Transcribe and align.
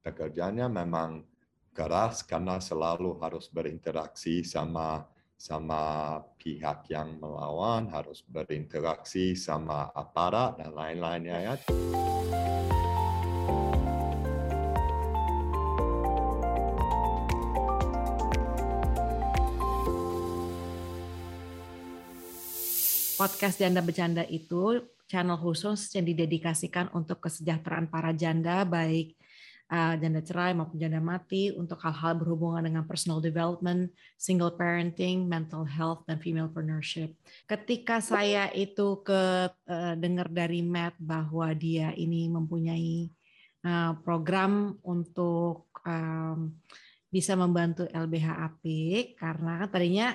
pekerjaannya 0.00 0.66
memang 0.72 1.24
keras 1.76 2.24
karena 2.24 2.56
selalu 2.58 3.20
harus 3.20 3.52
berinteraksi 3.52 4.40
sama 4.42 5.04
sama 5.40 6.20
pihak 6.36 6.84
yang 6.92 7.16
melawan, 7.16 7.88
harus 7.88 8.20
berinteraksi 8.28 9.32
sama 9.32 9.88
aparat 9.96 10.60
dan 10.60 10.76
lain-lainnya 10.76 11.36
ya. 11.40 11.54
Podcast 23.16 23.60
Janda 23.60 23.84
Bercanda 23.84 24.24
itu 24.28 24.80
channel 25.08 25.36
khusus 25.36 25.92
yang 25.92 26.08
didedikasikan 26.08 26.88
untuk 26.96 27.20
kesejahteraan 27.24 27.88
para 27.92 28.16
janda 28.16 28.64
baik 28.64 29.19
uh, 29.70 29.94
janda 29.96 30.20
cerai 30.20 30.52
maupun 30.52 30.76
janda 30.76 30.98
mati 30.98 31.54
untuk 31.54 31.78
hal-hal 31.80 32.18
berhubungan 32.18 32.66
dengan 32.66 32.84
personal 32.84 33.22
development, 33.22 33.88
single 34.18 34.52
parenting, 34.58 35.24
mental 35.30 35.62
health 35.62 36.02
dan 36.04 36.18
female 36.18 36.50
entrepreneurship. 36.50 37.14
Ketika 37.46 38.02
saya 38.02 38.50
itu 38.52 39.00
ke 39.06 39.48
uh, 39.48 39.94
dengar 39.96 40.26
dari 40.28 40.60
Matt 40.60 40.98
bahwa 40.98 41.48
dia 41.54 41.94
ini 41.94 42.26
mempunyai 42.28 43.08
uh, 43.64 43.94
program 44.02 44.76
untuk 44.84 45.70
bisa 47.10 47.34
membantu 47.34 47.88
LBH 47.90 48.28
Apik 48.36 49.18
karena 49.18 49.64
tadinya 49.66 50.14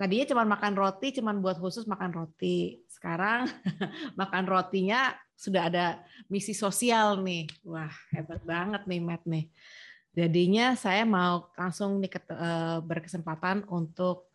tadinya 0.00 0.24
cuma 0.32 0.48
makan 0.48 0.72
roti, 0.72 1.12
cuma 1.12 1.36
buat 1.36 1.60
khusus 1.60 1.84
makan 1.84 2.16
roti. 2.16 2.80
Sekarang 2.88 3.44
makan 4.20 4.48
rotinya 4.48 5.12
sudah 5.36 5.68
ada 5.68 6.00
misi 6.32 6.56
sosial 6.56 7.20
nih. 7.20 7.44
Wah, 7.68 7.92
hebat 8.08 8.40
banget 8.40 8.88
nih 8.88 9.00
Matt 9.04 9.28
nih. 9.28 9.52
Jadinya 10.16 10.72
saya 10.72 11.04
mau 11.04 11.52
langsung 11.52 12.00
nih 12.00 12.16
eh, 12.16 12.80
berkesempatan 12.80 13.68
untuk 13.68 14.32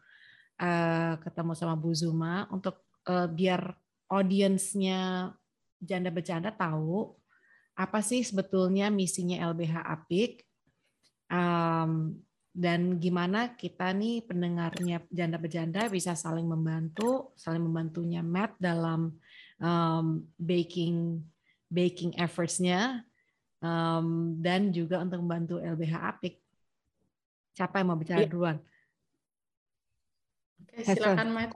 eh, 0.62 1.18
ketemu 1.26 1.58
sama 1.58 1.74
Bu 1.74 1.98
Zuma 1.98 2.46
untuk 2.54 2.86
eh, 3.10 3.26
biar 3.26 3.74
audiensnya 4.06 5.34
janda 5.82 6.14
bercanda 6.14 6.54
tahu 6.54 7.18
apa 7.74 8.06
sih 8.06 8.22
sebetulnya 8.22 8.94
misinya 8.94 9.50
LBH 9.52 9.76
Apik 9.82 10.46
dan 12.56 13.04
gimana 13.04 13.52
kita 13.60 13.92
nih 13.92 14.24
pendengarnya 14.24 15.04
janda 15.12 15.36
bercanda 15.36 15.92
bisa 15.92 16.16
saling 16.16 16.48
membantu, 16.48 17.36
saling 17.36 17.60
membantunya 17.60 18.24
Matt 18.24 18.56
dalam 18.56 19.12
um, 19.60 20.24
baking 20.40 21.20
baking 21.68 22.16
efforts-nya 22.16 23.04
um, 23.60 24.40
dan 24.40 24.72
juga 24.72 25.04
untuk 25.04 25.20
membantu 25.20 25.60
LBH 25.60 25.96
Apik. 26.00 26.40
Siapa 27.52 27.84
yang 27.84 27.92
mau 27.92 28.00
bicara 28.00 28.24
ya. 28.24 28.32
duluan? 28.32 28.58
Oke, 30.64 30.80
silakan 30.88 31.30
Matt. 31.36 31.52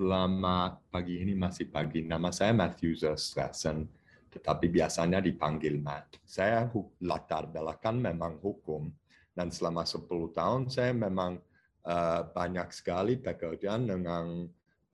Selamat 0.00 0.80
pagi 0.88 1.20
ini 1.20 1.36
masih 1.36 1.68
pagi. 1.68 2.00
Nama 2.00 2.32
saya 2.32 2.56
Matthew 2.56 2.96
Zerstrassen, 2.96 3.84
tetapi 4.32 4.72
biasanya 4.72 5.20
dipanggil 5.20 5.76
Matt. 5.76 6.16
Saya 6.24 6.64
latar 7.04 7.44
belakang 7.44 8.00
memang 8.00 8.40
hukum 8.40 8.88
dan 9.34 9.48
selama 9.48 9.86
10 9.86 10.06
tahun 10.34 10.62
saya 10.68 10.92
memang 10.92 11.38
uh, 11.86 12.20
banyak 12.34 12.68
sekali 12.74 13.16
pekerjaan 13.16 13.86
dengan 13.86 14.44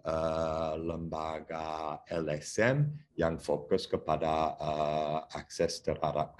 uh, 0.06 0.74
lembaga 0.78 2.00
LSM 2.06 2.86
yang 3.18 3.40
fokus 3.42 3.88
kepada 3.90 4.54
uh, 4.60 5.18
akses 5.34 5.82
terhadap 5.82 6.38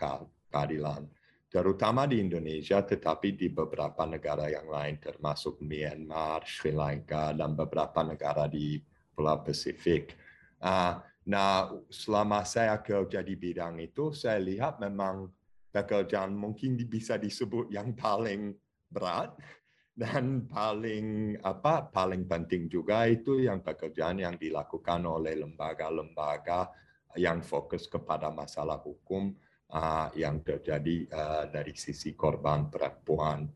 keadilan, 0.53 1.09
terutama 1.51 2.07
di 2.07 2.23
Indonesia, 2.23 2.85
tetapi 2.85 3.35
di 3.35 3.49
beberapa 3.51 4.07
negara 4.07 4.47
yang 4.53 4.71
lain, 4.71 5.01
termasuk 5.03 5.59
Myanmar, 5.65 6.47
Sri 6.47 6.71
Lanka, 6.71 7.35
dan 7.35 7.59
beberapa 7.59 8.05
negara 8.07 8.47
di 8.47 8.79
Pulau 9.17 9.41
Pasifik. 9.41 10.13
Uh, 10.61 11.01
nah, 11.25 11.73
selama 11.89 12.45
saya 12.45 12.77
kerja 12.85 13.25
di 13.25 13.35
bidang 13.35 13.81
itu, 13.81 14.13
saya 14.13 14.37
lihat 14.37 14.79
memang 14.79 15.33
pekerjaan 15.77 16.33
mungkin 16.33 16.81
bisa 16.89 17.21
disebut 17.21 17.69
yang 17.69 17.93
paling 17.93 18.57
berat 18.89 19.37
dan 20.01 20.49
paling 20.49 21.37
apa 21.45 21.93
paling 21.93 22.25
penting 22.25 22.73
juga 22.73 23.05
itu 23.05 23.45
yang 23.45 23.61
pekerjaan 23.61 24.25
yang 24.25 24.37
dilakukan 24.41 25.05
oleh 25.05 25.37
lembaga-lembaga 25.37 26.73
yang 27.17 27.41
fokus 27.45 27.89
kepada 27.89 28.29
masalah 28.29 28.81
hukum 28.81 29.33
uh, 29.73 30.09
yang 30.13 30.45
terjadi 30.45 31.09
uh, 31.11 31.45
dari 31.49 31.73
sisi 31.73 32.13
korban 32.13 32.69
perempuan. 32.69 33.49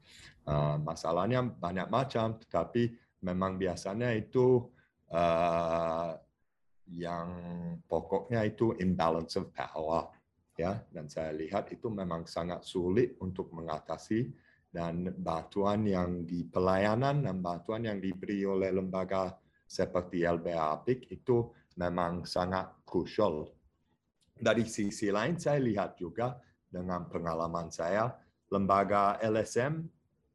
Uh, 0.49 0.81
masalahnya 0.81 1.45
banyak 1.45 1.93
macam, 1.93 2.41
tetapi 2.41 2.89
memang 3.21 3.61
biasanya 3.61 4.17
itu 4.17 4.65
uh, 5.13 6.17
yang 6.91 7.29
pokoknya 7.87 8.49
itu 8.49 8.75
imbalance 8.83 9.39
of 9.39 9.53
power, 9.55 10.11
ya. 10.60 10.76
Dan 10.93 11.09
saya 11.09 11.32
lihat 11.32 11.72
itu 11.72 11.88
memang 11.88 12.28
sangat 12.28 12.62
sulit 12.69 13.16
untuk 13.25 13.50
mengatasi 13.56 14.28
dan 14.71 15.10
bantuan 15.19 15.82
yang 15.82 16.22
di 16.22 16.47
pelayanan 16.47 17.26
dan 17.26 17.43
bantuan 17.43 17.91
yang 17.91 17.98
diberi 17.98 18.47
oleh 18.47 18.71
lembaga 18.71 19.34
seperti 19.66 20.22
LBH 20.22 20.87
itu 21.10 21.50
memang 21.78 22.22
sangat 22.26 22.84
krusial. 22.87 23.50
Dari 24.41 24.65
sisi 24.65 25.10
lain, 25.12 25.37
saya 25.37 25.60
lihat 25.60 25.98
juga 26.00 26.38
dengan 26.71 27.06
pengalaman 27.10 27.69
saya, 27.69 28.09
lembaga 28.48 29.19
LSM 29.21 29.84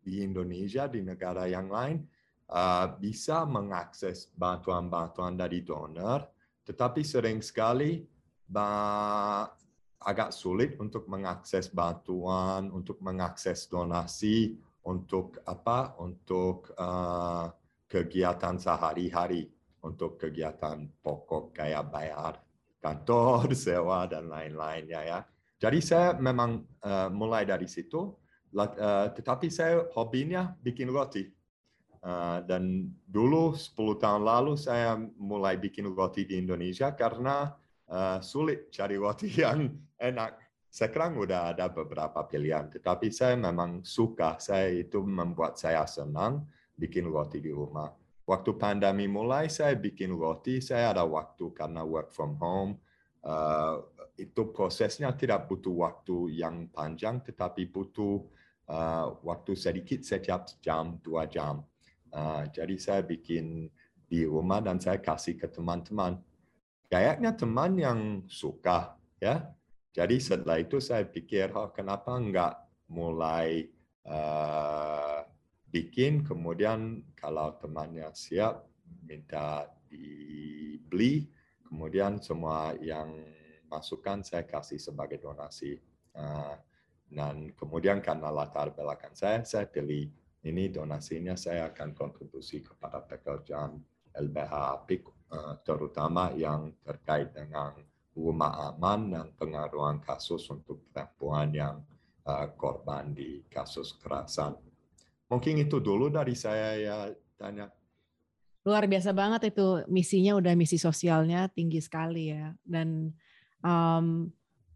di 0.03 0.21
Indonesia, 0.21 0.85
di 0.85 1.01
negara 1.01 1.49
yang 1.49 1.71
lain, 1.71 2.05
uh, 2.51 2.95
bisa 2.95 3.47
mengakses 3.49 4.29
bantuan-bantuan 4.35 5.33
dari 5.33 5.65
donor, 5.65 6.27
tetapi 6.61 7.01
sering 7.01 7.41
sekali 7.41 8.05
agak 10.05 10.29
sulit 10.29 10.77
untuk 10.77 11.09
mengakses 11.09 11.73
bantuan, 11.73 12.69
untuk 12.69 13.01
mengakses 13.01 13.65
donasi, 13.65 14.53
untuk 14.85 15.41
apa? 15.49 15.97
Untuk 15.97 16.77
uh, 16.77 17.49
kegiatan 17.89 18.61
sehari-hari, 18.61 19.49
untuk 19.81 20.21
kegiatan 20.21 20.85
pokok 21.01 21.57
kayak 21.57 21.89
bayar 21.89 22.37
kantor, 22.77 23.49
sewa 23.57 24.05
dan 24.05 24.29
lain-lainnya 24.29 25.01
ya. 25.01 25.19
Jadi 25.57 25.81
saya 25.81 26.13
memang 26.13 26.61
uh, 26.85 27.09
mulai 27.09 27.49
dari 27.49 27.65
situ, 27.65 28.13
uh, 28.53 29.07
tetapi 29.09 29.49
saya 29.49 29.89
hobinya 29.97 30.53
bikin 30.61 30.93
roti. 30.93 31.33
Uh, 32.05 32.45
dan 32.45 32.93
dulu 33.09 33.57
10 33.57 33.73
tahun 33.97 34.21
lalu 34.21 34.53
saya 34.61 34.93
mulai 35.17 35.57
bikin 35.57 35.89
roti 35.89 36.29
di 36.29 36.37
Indonesia 36.37 36.93
karena 36.93 37.57
uh, 37.89 38.21
sulit 38.21 38.69
cari 38.69 38.93
roti 38.93 39.25
yang 39.41 39.73
enak. 39.99 40.39
Sekarang 40.67 41.15
udah 41.15 41.55
ada 41.55 41.71
beberapa 41.71 42.27
pilihan, 42.27 42.67
tetapi 42.67 43.07
saya 43.07 43.39
memang 43.39 43.79
suka, 43.87 44.35
saya 44.43 44.67
itu 44.67 44.99
membuat 44.99 45.55
saya 45.55 45.87
senang 45.87 46.43
bikin 46.75 47.07
roti 47.07 47.39
di 47.39 47.47
rumah. 47.47 47.87
Waktu 48.27 48.59
pandemi 48.59 49.07
mulai, 49.07 49.47
saya 49.47 49.71
bikin 49.79 50.11
roti, 50.11 50.59
saya 50.59 50.91
ada 50.91 51.07
waktu 51.07 51.55
karena 51.55 51.79
work 51.87 52.11
from 52.11 52.35
home. 52.35 52.75
Uh, 53.23 53.87
itu 54.19 54.51
prosesnya 54.51 55.15
tidak 55.15 55.47
butuh 55.47 55.71
waktu 55.71 56.43
yang 56.43 56.67
panjang, 56.67 57.23
tetapi 57.23 57.71
butuh 57.71 58.27
uh, 58.67 59.15
waktu 59.23 59.55
sedikit 59.55 60.03
setiap 60.03 60.51
jam, 60.59 60.99
dua 60.99 61.23
jam. 61.31 61.63
Uh, 62.11 62.43
jadi 62.51 62.75
saya 62.75 62.99
bikin 62.99 63.71
di 64.11 64.27
rumah 64.27 64.59
dan 64.59 64.75
saya 64.75 64.99
kasih 64.99 65.39
ke 65.39 65.47
teman-teman 65.47 66.19
kayaknya 66.89 67.31
teman 67.33 67.71
yang 67.75 67.99
suka 68.29 68.95
ya. 69.19 69.51
Jadi 69.95 70.19
setelah 70.19 70.59
itu 70.59 70.83
saya 70.83 71.07
pikir, 71.07 71.55
oh, 71.55 71.71
kenapa 71.71 72.11
enggak 72.19 72.59
mulai 72.91 73.63
uh, 74.03 75.23
bikin, 75.71 76.27
kemudian 76.27 76.99
kalau 77.15 77.55
temannya 77.55 78.11
siap 78.11 78.67
minta 79.07 79.71
dibeli, 79.87 81.31
kemudian 81.63 82.19
semua 82.19 82.75
yang 82.83 83.23
masukan 83.71 84.19
saya 84.19 84.43
kasih 84.43 84.77
sebagai 84.77 85.23
donasi. 85.23 85.79
Uh, 86.11 86.59
dan 87.07 87.55
kemudian 87.55 88.03
karena 88.03 88.27
latar 88.27 88.75
belakang 88.75 89.15
saya, 89.15 89.47
saya 89.47 89.63
pilih 89.71 90.11
ini 90.43 90.67
donasinya 90.67 91.39
saya 91.39 91.71
akan 91.71 91.95
kontribusi 91.95 92.59
kepada 92.59 92.99
pekerjaan 92.99 93.79
LBH 94.11 94.53
APIK 94.83 95.15
Eh, 95.35 95.55
terutama 95.65 96.29
yang 96.37 96.69
terkait 96.85 97.33
dengan 97.33 97.73
rumah 98.15 98.71
aman 98.71 99.11
dan 99.11 99.27
pengaruhan 99.35 99.99
kasus 99.99 100.47
untuk 100.47 100.87
perempuan 100.89 101.51
yang 101.51 101.75
uh, 102.23 102.47
korban 102.55 103.11
di 103.11 103.43
kasus 103.51 103.91
kekerasan. 103.99 104.55
Mungkin 105.27 105.59
itu 105.59 105.83
dulu 105.83 106.07
dari 106.07 106.33
saya 106.33 106.79
ya 106.79 106.97
tanya. 107.35 107.67
Luar 108.65 108.87
biasa 108.89 109.13
banget 109.13 109.53
itu 109.53 109.85
misinya 109.91 110.33
udah 110.39 110.55
misi 110.57 110.79
sosialnya 110.81 111.51
tinggi 111.53 111.77
sekali 111.83 112.33
ya 112.33 112.49
dan 112.65 113.13
um, 113.61 114.31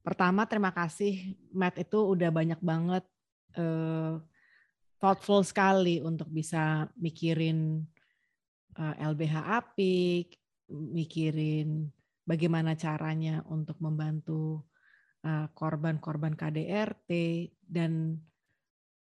pertama 0.06 0.46
terima 0.46 0.70
kasih 0.70 1.34
Matt 1.50 1.82
itu 1.82 1.98
udah 1.98 2.30
banyak 2.30 2.62
banget 2.62 3.02
uh, 3.58 4.22
thoughtful 5.02 5.42
sekali 5.42 6.04
untuk 6.04 6.30
bisa 6.30 6.86
mikirin 7.00 7.88
uh, 8.78 8.94
eh, 9.00 9.08
LBH 9.10 9.36
Apik, 9.48 10.28
mikirin 10.70 11.90
bagaimana 12.30 12.78
caranya 12.78 13.42
untuk 13.50 13.82
membantu 13.82 14.70
korban-korban 15.58 16.32
uh, 16.32 16.40
KDRT 16.40 17.12
dan 17.68 18.16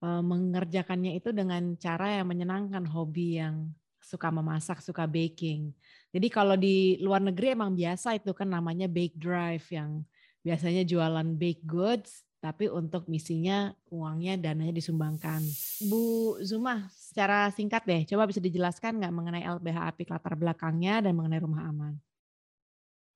uh, 0.01 0.23
mengerjakannya 0.23 1.19
itu 1.19 1.29
dengan 1.35 1.77
cara 1.77 2.17
yang 2.17 2.31
menyenangkan, 2.31 2.87
hobi 2.89 3.37
yang 3.37 3.69
suka 4.01 4.31
memasak, 4.31 4.79
suka 4.79 5.03
baking. 5.03 5.75
Jadi 6.15 6.27
kalau 6.31 6.55
di 6.55 6.97
luar 7.03 7.19
negeri 7.19 7.53
emang 7.53 7.75
biasa 7.75 8.15
itu 8.15 8.31
kan 8.31 8.47
namanya 8.47 8.87
bake 8.87 9.19
drive 9.19 9.67
yang 9.69 10.01
biasanya 10.41 10.87
jualan 10.87 11.27
baked 11.35 11.67
goods 11.67 12.23
tapi 12.37 12.69
untuk 12.71 13.09
misinya 13.09 13.73
uangnya 13.91 14.39
dananya 14.39 14.71
disumbangkan. 14.71 15.41
Bu 15.89 16.37
Zuma, 16.45 16.87
secara 16.93 17.49
singkat 17.51 17.83
deh, 17.83 18.05
coba 18.07 18.29
bisa 18.29 18.39
dijelaskan 18.39 19.01
nggak 19.01 19.13
mengenai 19.13 19.43
LBH 19.43 19.77
Apik 19.91 20.13
latar 20.13 20.37
belakangnya 20.37 21.03
dan 21.03 21.17
mengenai 21.17 21.41
rumah 21.41 21.65
aman? 21.67 21.97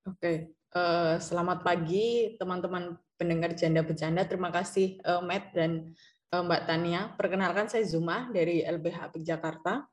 Oke, 0.01 0.57
uh, 0.73 1.21
selamat 1.21 1.61
pagi 1.61 2.33
teman-teman 2.41 2.97
pendengar 3.21 3.53
Janda 3.53 3.85
Bercanda. 3.85 4.25
Terima 4.25 4.49
kasih 4.49 4.97
uh, 5.05 5.21
Matt 5.21 5.53
dan 5.53 5.93
uh, 6.33 6.41
Mbak 6.41 6.61
Tania. 6.65 7.13
Perkenalkan 7.13 7.69
saya 7.69 7.85
Zuma 7.85 8.25
dari 8.33 8.65
LBH 8.65 8.97
Apik 8.97 9.21
Jakarta. 9.21 9.85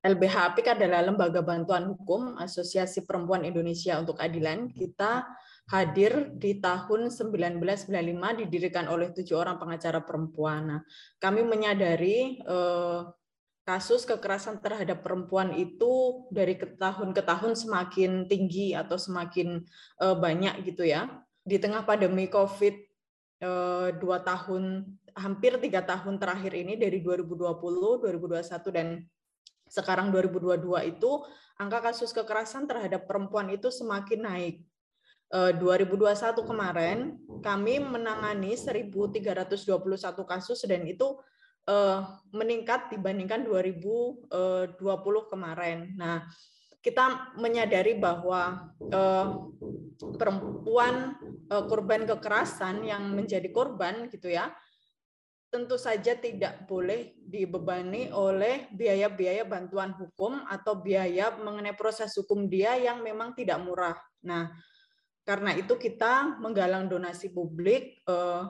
LBH 0.00 0.36
Apik 0.40 0.72
adalah 0.72 1.04
lembaga 1.04 1.44
bantuan 1.44 1.84
hukum 1.84 2.40
Asosiasi 2.40 3.04
Perempuan 3.04 3.44
Indonesia 3.44 4.00
untuk 4.00 4.24
Keadilan. 4.24 4.72
Kita 4.72 5.20
hadir 5.68 6.32
di 6.32 6.56
tahun 6.56 7.12
1995 7.12 7.92
didirikan 8.40 8.88
oleh 8.88 9.12
tujuh 9.12 9.36
orang 9.36 9.60
pengacara 9.60 10.00
perempuan. 10.00 10.64
Nah, 10.64 10.80
kami 11.20 11.44
menyadari 11.44 12.40
eh, 12.40 13.00
kasus 13.68 14.08
kekerasan 14.08 14.64
terhadap 14.64 15.04
perempuan 15.04 15.52
itu 15.52 16.24
dari 16.32 16.56
tahun 16.56 17.12
ke 17.12 17.20
tahun 17.20 17.52
semakin 17.52 18.24
tinggi 18.24 18.72
atau 18.72 18.96
semakin 18.96 19.60
eh, 20.00 20.16
banyak 20.16 20.64
gitu 20.64 20.88
ya. 20.88 21.20
Di 21.44 21.60
tengah 21.60 21.84
pandemi 21.84 22.32
COVID 22.32 22.74
eh, 23.44 23.88
dua 24.00 24.24
tahun, 24.24 24.88
hampir 25.12 25.60
tiga 25.60 25.84
tahun 25.84 26.16
terakhir 26.16 26.56
ini 26.56 26.80
dari 26.80 27.04
2020, 27.04 27.60
2021 28.08 28.72
dan 28.72 29.04
sekarang 29.68 30.08
2022 30.16 30.64
itu 30.96 31.10
angka 31.60 31.92
kasus 31.92 32.16
kekerasan 32.16 32.64
terhadap 32.64 33.04
perempuan 33.04 33.52
itu 33.52 33.68
semakin 33.68 34.20
naik. 34.24 34.56
2021 35.28 36.08
eh, 36.08 36.32
kemarin 36.40 36.98
kami 37.44 37.84
menangani 37.84 38.56
1.321 38.56 39.60
kasus 40.24 40.64
dan 40.64 40.88
itu 40.88 41.20
meningkat 42.32 42.88
dibandingkan 42.88 43.44
2020 43.44 44.32
kemarin. 45.28 45.92
Nah, 46.00 46.24
kita 46.80 47.36
menyadari 47.36 47.98
bahwa 48.00 48.72
eh, 48.80 49.26
perempuan 49.98 51.18
korban 51.48 52.08
kekerasan 52.08 52.86
yang 52.86 53.12
menjadi 53.12 53.52
korban 53.52 54.08
gitu 54.08 54.32
ya 54.32 54.48
tentu 55.48 55.80
saja 55.80 56.12
tidak 56.12 56.68
boleh 56.68 57.16
dibebani 57.24 58.12
oleh 58.12 58.68
biaya-biaya 58.68 59.48
bantuan 59.48 59.96
hukum 59.96 60.44
atau 60.44 60.76
biaya 60.76 61.32
mengenai 61.40 61.72
proses 61.72 62.12
hukum 62.20 62.52
dia 62.52 62.76
yang 62.76 63.00
memang 63.00 63.32
tidak 63.32 63.56
murah. 63.64 63.96
Nah, 64.28 64.52
karena 65.24 65.56
itu 65.56 65.80
kita 65.80 66.36
menggalang 66.36 66.92
donasi 66.92 67.32
publik 67.32 68.04
eh, 68.04 68.42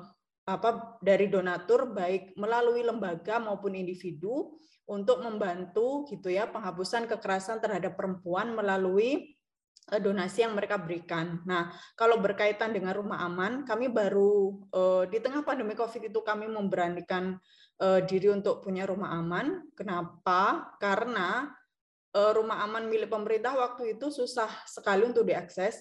apa 0.48 0.96
dari 1.04 1.28
donatur 1.28 1.92
baik 1.92 2.32
melalui 2.40 2.80
lembaga 2.80 3.36
maupun 3.36 3.76
individu 3.76 4.56
untuk 4.88 5.20
membantu 5.20 6.08
gitu 6.08 6.32
ya 6.32 6.48
penghapusan 6.48 7.04
kekerasan 7.04 7.60
terhadap 7.60 8.00
perempuan 8.00 8.56
melalui 8.56 9.38
Eh, 9.88 10.04
donasi 10.04 10.44
yang 10.44 10.52
mereka 10.52 10.76
berikan. 10.76 11.40
Nah, 11.48 11.72
kalau 11.96 12.20
berkaitan 12.20 12.76
dengan 12.76 12.92
rumah 12.92 13.24
aman, 13.24 13.64
kami 13.64 13.88
baru 13.88 14.60
uh, 14.68 15.08
di 15.08 15.16
tengah 15.16 15.40
pandemi 15.40 15.72
COVID 15.72 16.12
itu 16.12 16.20
kami 16.20 16.44
memberanikan 16.44 17.40
uh, 17.80 18.00
diri 18.04 18.28
untuk 18.28 18.60
punya 18.60 18.84
rumah 18.84 19.16
aman. 19.16 19.64
Kenapa? 19.72 20.76
Karena 20.76 21.48
uh, 22.12 22.32
rumah 22.36 22.68
aman 22.68 22.84
milik 22.84 23.08
pemerintah 23.08 23.56
waktu 23.56 23.96
itu 23.96 24.12
susah 24.12 24.52
sekali 24.68 25.08
untuk 25.08 25.24
diakses. 25.24 25.80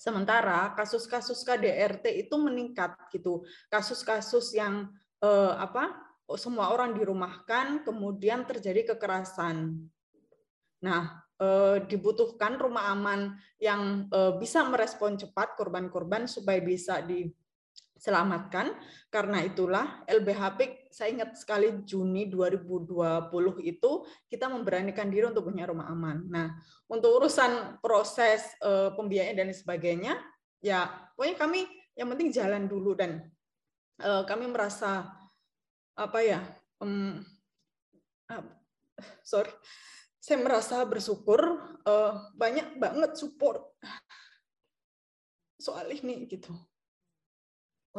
Sementara 0.00 0.72
kasus-kasus 0.72 1.44
KDRT 1.44 2.24
itu 2.24 2.40
meningkat 2.40 2.96
gitu. 3.12 3.44
Kasus-kasus 3.68 4.56
yang 4.56 4.88
uh, 5.20 5.60
apa? 5.60 6.08
semua 6.38 6.70
orang 6.70 6.94
dirumahkan, 6.94 7.82
kemudian 7.82 8.46
terjadi 8.46 8.94
kekerasan. 8.94 9.82
Nah, 10.78 11.26
Eh, 11.40 11.78
dibutuhkan 11.88 12.60
rumah 12.60 12.92
aman 12.92 13.32
yang 13.56 14.04
eh, 14.12 14.36
bisa 14.36 14.60
merespon 14.60 15.16
cepat 15.16 15.56
korban-korban 15.56 16.28
supaya 16.28 16.60
bisa 16.60 17.00
diselamatkan. 18.00 18.72
Karena 19.12 19.44
itulah 19.44 20.00
LBHP 20.08 20.88
saya 20.88 21.12
ingat 21.12 21.36
sekali 21.36 21.84
Juni 21.84 22.32
2020 22.32 23.28
itu 23.68 23.90
kita 24.24 24.48
memberanikan 24.48 25.12
diri 25.12 25.28
untuk 25.28 25.52
punya 25.52 25.68
rumah 25.68 25.92
aman. 25.92 26.24
Nah, 26.32 26.56
untuk 26.88 27.20
urusan 27.20 27.76
proses 27.84 28.56
eh, 28.64 28.90
pembiayaan 28.96 29.36
dan 29.44 29.52
sebagainya, 29.52 30.16
ya 30.64 30.88
pokoknya 31.12 31.36
kami 31.36 31.60
yang 31.92 32.08
penting 32.16 32.32
jalan 32.32 32.64
dulu 32.64 32.96
dan 32.96 33.28
kami 34.00 34.48
merasa 34.48 35.12
apa 35.92 36.24
ya, 36.24 36.40
um, 36.80 37.20
sorry, 39.20 39.52
saya 40.20 40.38
merasa 40.40 40.84
bersyukur 40.84 41.40
uh, 41.84 42.12
banyak 42.36 42.76
banget 42.76 43.16
support 43.16 43.72
soal 45.56 45.88
ini 45.92 46.28
gitu. 46.28 46.52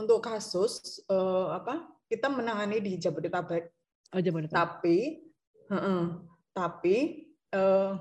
Untuk 0.01 0.25
kasus 0.25 1.05
uh, 1.05 1.53
apa 1.53 1.85
kita 2.09 2.25
menangani 2.27 2.81
di 2.81 2.97
Jabodetabek. 2.97 3.69
Oh, 4.11 4.19
Jabodetabek. 4.19 4.57
Tapi 4.57 4.97
uh 5.69 5.75
-uh, 5.77 6.01
tapi 6.51 6.97
uh, 7.53 7.93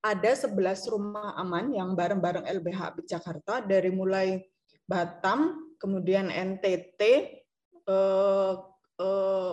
ada 0.00 0.30
11 0.32 0.56
rumah 0.88 1.36
aman 1.36 1.76
yang 1.76 1.92
bareng-bareng 1.92 2.48
LBH 2.48 3.04
Jakarta 3.04 3.60
dari 3.60 3.92
mulai 3.92 4.40
Batam, 4.88 5.70
kemudian 5.76 6.32
NTT, 6.32 6.98
uh, 7.86 8.56
uh, 8.98 9.52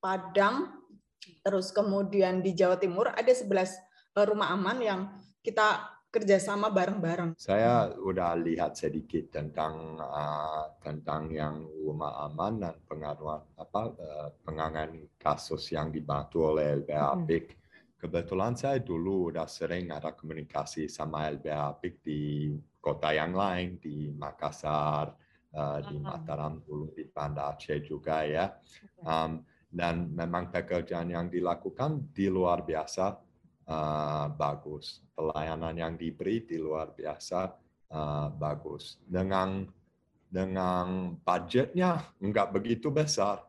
Padang, 0.00 0.86
Terus 1.42 1.70
kemudian 1.70 2.42
di 2.42 2.54
Jawa 2.54 2.74
Timur 2.78 3.10
ada 3.10 3.30
11 3.30 3.46
eh, 3.46 4.26
rumah 4.26 4.50
aman 4.50 4.78
yang 4.82 5.00
kita 5.42 5.95
kerjasama 6.16 6.72
bareng-bareng. 6.72 7.36
Saya 7.36 7.92
udah 7.92 8.32
lihat 8.40 8.72
sedikit 8.80 9.28
tentang 9.36 10.00
uh, 10.00 10.72
tentang 10.80 11.28
yang 11.28 11.68
rumah 11.84 12.24
aman 12.24 12.56
dan 12.64 12.74
pengaduan 12.88 13.44
apa 13.60 13.92
uh, 13.92 14.28
penanganan 14.40 15.04
kasus 15.20 15.68
yang 15.76 15.92
dibantu 15.92 16.56
oleh 16.56 16.80
LBH 16.80 17.02
Apik. 17.12 17.44
Hmm. 17.52 17.60
Kebetulan 18.00 18.56
saya 18.56 18.80
dulu 18.80 19.28
udah 19.28 19.44
sering 19.44 19.92
ada 19.92 20.16
komunikasi 20.16 20.88
sama 20.88 21.28
LBH 21.28 21.60
Apik 21.76 22.00
di 22.00 22.56
kota 22.80 23.12
yang 23.12 23.36
lain 23.36 23.76
di 23.76 24.08
Makassar, 24.16 25.12
uh, 25.52 25.78
di 25.84 26.00
Mataram 26.00 26.64
dulu 26.64 26.96
di 26.96 27.04
Banda 27.04 27.52
Aceh 27.52 27.84
juga 27.84 28.24
ya. 28.24 28.56
Um, 29.04 29.44
dan 29.66 30.08
memang 30.08 30.48
pekerjaan 30.48 31.12
yang 31.12 31.28
dilakukan 31.28 32.08
di 32.16 32.32
luar 32.32 32.64
biasa 32.64 33.25
uh, 33.68 34.26
bagus. 34.32 35.02
Pelayanan 35.12 35.74
yang 35.76 35.94
diberi 35.94 36.42
di 36.46 36.56
luar 36.58 36.94
biasa 36.94 37.52
uh, 37.92 38.28
bagus. 38.32 38.98
Dengan 39.02 39.66
dengan 40.26 41.14
budgetnya 41.22 42.02
nggak 42.18 42.50
begitu 42.50 42.90
besar, 42.90 43.46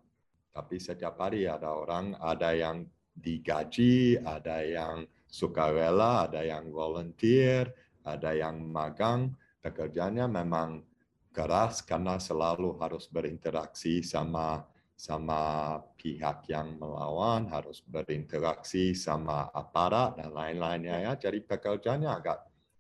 tapi 0.54 0.78
setiap 0.78 1.18
hari 1.22 1.50
ada 1.50 1.74
orang, 1.74 2.14
ada 2.22 2.54
yang 2.54 2.86
digaji, 3.18 4.22
ada 4.22 4.62
yang 4.62 5.06
sukarela, 5.26 6.30
ada 6.30 6.46
yang 6.46 6.70
volunteer, 6.70 7.74
ada 8.06 8.34
yang 8.34 8.62
magang. 8.66 9.34
Pekerjaannya 9.62 10.26
memang 10.30 10.86
keras 11.34 11.84
karena 11.84 12.18
selalu 12.18 12.78
harus 12.82 13.06
berinteraksi 13.10 14.02
sama 14.02 14.64
sama 14.98 15.78
pihak 15.94 16.50
yang 16.50 16.74
melawan, 16.82 17.46
harus 17.54 17.86
berinteraksi 17.86 18.98
sama 18.98 19.54
aparat 19.54 20.18
dan 20.18 20.34
lain-lainnya 20.34 21.06
ya. 21.06 21.14
Jadi 21.14 21.46
pekerjaannya 21.46 22.10
agak 22.10 22.40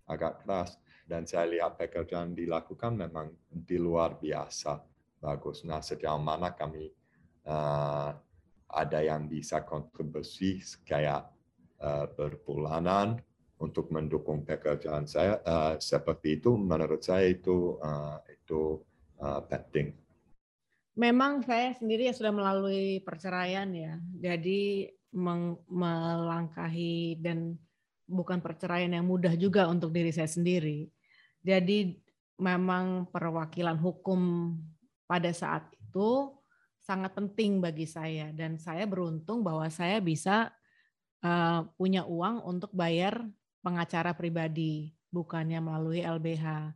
agak 0.09 0.33
keras 0.41 0.81
dan 1.05 1.29
saya 1.29 1.45
lihat 1.45 1.77
pekerjaan 1.77 2.33
dilakukan 2.33 2.97
memang 2.97 3.29
di 3.47 3.77
luar 3.77 4.17
biasa 4.17 4.81
bagus. 5.21 5.61
Nah 5.61 5.77
sejauh 5.77 6.17
mana 6.17 6.57
kami 6.57 6.89
uh, 7.45 8.11
ada 8.67 8.99
yang 8.99 9.29
bisa 9.29 9.61
kontribusi 9.61 10.57
kayak 10.89 11.29
uh, 11.85 12.09
berpulanan 12.17 13.21
untuk 13.61 13.93
mendukung 13.93 14.41
pekerjaan 14.41 15.05
saya 15.05 15.37
uh, 15.45 15.77
seperti 15.77 16.41
itu 16.41 16.57
menurut 16.57 17.01
saya 17.05 17.29
itu 17.29 17.77
uh, 17.77 18.17
itu 18.25 18.81
uh, 19.21 19.41
penting. 19.45 20.06
Memang 20.97 21.45
saya 21.45 21.77
sendiri 21.77 22.09
ya 22.09 22.13
sudah 22.17 22.33
melalui 22.33 23.05
perceraian 23.05 23.69
ya, 23.69 24.01
jadi 24.17 24.89
melangkahi 25.13 27.21
dan 27.21 27.53
bukan 28.09 28.41
perceraian 28.41 28.89
yang 28.89 29.05
mudah 29.05 29.37
juga 29.37 29.69
untuk 29.69 29.93
diri 29.93 30.09
saya 30.09 30.25
sendiri. 30.25 30.89
Jadi 31.45 32.01
memang 32.41 33.13
perwakilan 33.13 33.77
hukum 33.77 34.53
pada 35.05 35.29
saat 35.29 35.69
itu 35.77 36.33
sangat 36.81 37.13
penting 37.13 37.59
bagi 37.59 37.85
saya 37.85 38.31
dan 38.31 38.55
saya 38.57 38.87
beruntung 38.87 39.43
bahwa 39.43 39.67
saya 39.67 39.99
bisa 39.99 40.49
uh, 41.21 41.67
punya 41.75 42.07
uang 42.07 42.47
untuk 42.47 42.71
bayar 42.71 43.27
pengacara 43.61 44.15
pribadi, 44.15 44.95
bukannya 45.11 45.59
melalui 45.59 46.01
LBH. 46.01 46.73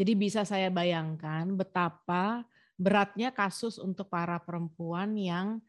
Jadi 0.00 0.12
bisa 0.16 0.48
saya 0.48 0.72
bayangkan 0.72 1.44
betapa 1.52 2.48
beratnya 2.80 3.28
kasus 3.28 3.76
untuk 3.76 4.08
para 4.08 4.40
perempuan 4.40 5.12
yang 5.12 5.60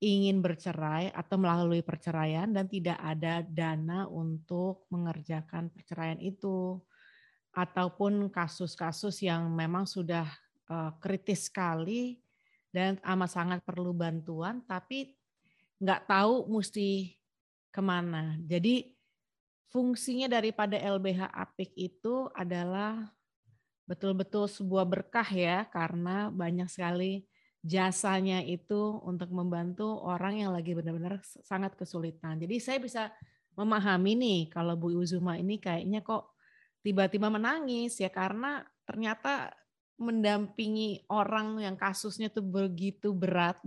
ingin 0.00 0.40
bercerai 0.40 1.12
atau 1.12 1.36
melalui 1.36 1.84
perceraian 1.84 2.48
dan 2.48 2.64
tidak 2.64 2.96
ada 3.04 3.44
dana 3.44 4.08
untuk 4.08 4.88
mengerjakan 4.88 5.68
perceraian 5.68 6.16
itu 6.24 6.80
ataupun 7.52 8.32
kasus-kasus 8.32 9.20
yang 9.20 9.50
memang 9.52 9.84
sudah 9.84 10.24
uh, 10.70 10.94
kritis 11.02 11.52
sekali 11.52 12.22
dan 12.72 12.96
amat 13.02 13.28
sangat 13.28 13.60
perlu 13.66 13.92
bantuan 13.92 14.64
tapi 14.64 15.18
nggak 15.82 16.08
tahu 16.08 16.48
mesti 16.48 17.18
ke 17.68 17.82
mana. 17.84 18.38
Jadi 18.40 18.94
fungsinya 19.68 20.30
daripada 20.30 20.78
LBH 20.80 21.28
Apik 21.28 21.74
itu 21.76 22.30
adalah 22.32 23.10
betul-betul 23.88 24.44
sebuah 24.44 24.84
berkah 24.84 25.24
ya 25.32 25.64
karena 25.72 26.28
banyak 26.28 26.68
sekali 26.68 27.24
jasanya 27.64 28.44
itu 28.44 29.00
untuk 29.02 29.32
membantu 29.32 29.88
orang 30.04 30.44
yang 30.44 30.52
lagi 30.52 30.76
benar-benar 30.76 31.24
sangat 31.24 31.74
kesulitan. 31.74 32.36
Jadi 32.36 32.56
saya 32.60 32.78
bisa 32.78 33.02
memahami 33.56 34.14
nih 34.14 34.40
kalau 34.52 34.76
Bu 34.78 34.92
Uzuma 34.92 35.40
ini 35.40 35.58
kayaknya 35.58 36.04
kok 36.04 36.36
tiba-tiba 36.84 37.26
menangis 37.32 37.98
ya 37.98 38.12
karena 38.12 38.62
ternyata 38.86 39.50
mendampingi 39.98 41.08
orang 41.10 41.58
yang 41.58 41.74
kasusnya 41.74 42.30
tuh 42.30 42.46
begitu 42.46 43.10
berat 43.10 43.58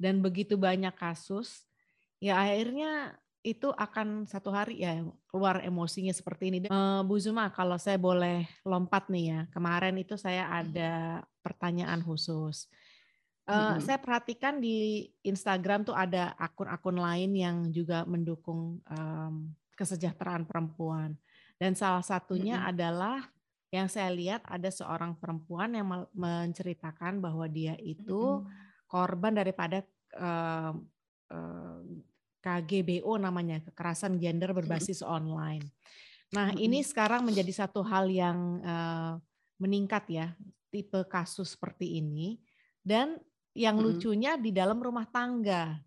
dan 0.00 0.24
begitu 0.24 0.56
banyak 0.56 0.96
kasus 0.96 1.68
ya 2.16 2.40
akhirnya 2.40 3.20
itu 3.42 3.74
akan 3.74 4.30
satu 4.30 4.54
hari 4.54 4.86
ya 4.86 5.02
keluar 5.26 5.58
emosinya 5.66 6.14
seperti 6.14 6.54
ini. 6.54 6.58
Uh, 6.70 7.02
Bu 7.02 7.18
Zuma, 7.18 7.50
kalau 7.50 7.74
saya 7.74 7.98
boleh 7.98 8.46
lompat 8.62 9.10
nih 9.10 9.24
ya, 9.34 9.40
kemarin 9.50 9.98
itu 9.98 10.14
saya 10.14 10.46
hmm. 10.46 10.54
ada 10.62 10.92
pertanyaan 11.42 11.98
khusus. 12.06 12.70
Uh, 13.42 13.74
hmm. 13.74 13.82
Saya 13.82 13.98
perhatikan 13.98 14.62
di 14.62 15.10
Instagram 15.26 15.82
tuh 15.82 15.98
ada 15.98 16.38
akun-akun 16.38 16.94
lain 16.94 17.34
yang 17.34 17.56
juga 17.74 18.06
mendukung 18.06 18.78
um, 18.86 19.50
kesejahteraan 19.74 20.46
perempuan. 20.46 21.18
Dan 21.58 21.74
salah 21.74 22.06
satunya 22.06 22.62
hmm. 22.62 22.70
adalah 22.70 23.18
yang 23.74 23.90
saya 23.90 24.14
lihat 24.14 24.46
ada 24.46 24.70
seorang 24.70 25.18
perempuan 25.18 25.74
yang 25.74 26.06
menceritakan 26.14 27.18
bahwa 27.18 27.50
dia 27.50 27.74
itu 27.82 28.46
korban 28.86 29.34
daripada 29.34 29.82
uh, 30.14 30.76
uh, 31.32 31.80
KGBO 32.42 33.14
namanya, 33.22 33.62
kekerasan 33.62 34.18
gender 34.18 34.50
berbasis 34.50 35.00
online. 35.00 35.62
Nah, 36.34 36.50
ini 36.58 36.82
sekarang 36.82 37.22
menjadi 37.22 37.64
satu 37.64 37.86
hal 37.86 38.10
yang 38.10 38.58
uh, 38.66 39.14
meningkat 39.62 40.04
ya, 40.10 40.26
tipe 40.74 41.06
kasus 41.06 41.54
seperti 41.54 42.02
ini. 42.02 42.42
Dan 42.82 43.14
yang 43.54 43.78
lucunya 43.78 44.34
di 44.40 44.50
dalam 44.50 44.80
rumah 44.82 45.06
tangga. 45.06 45.78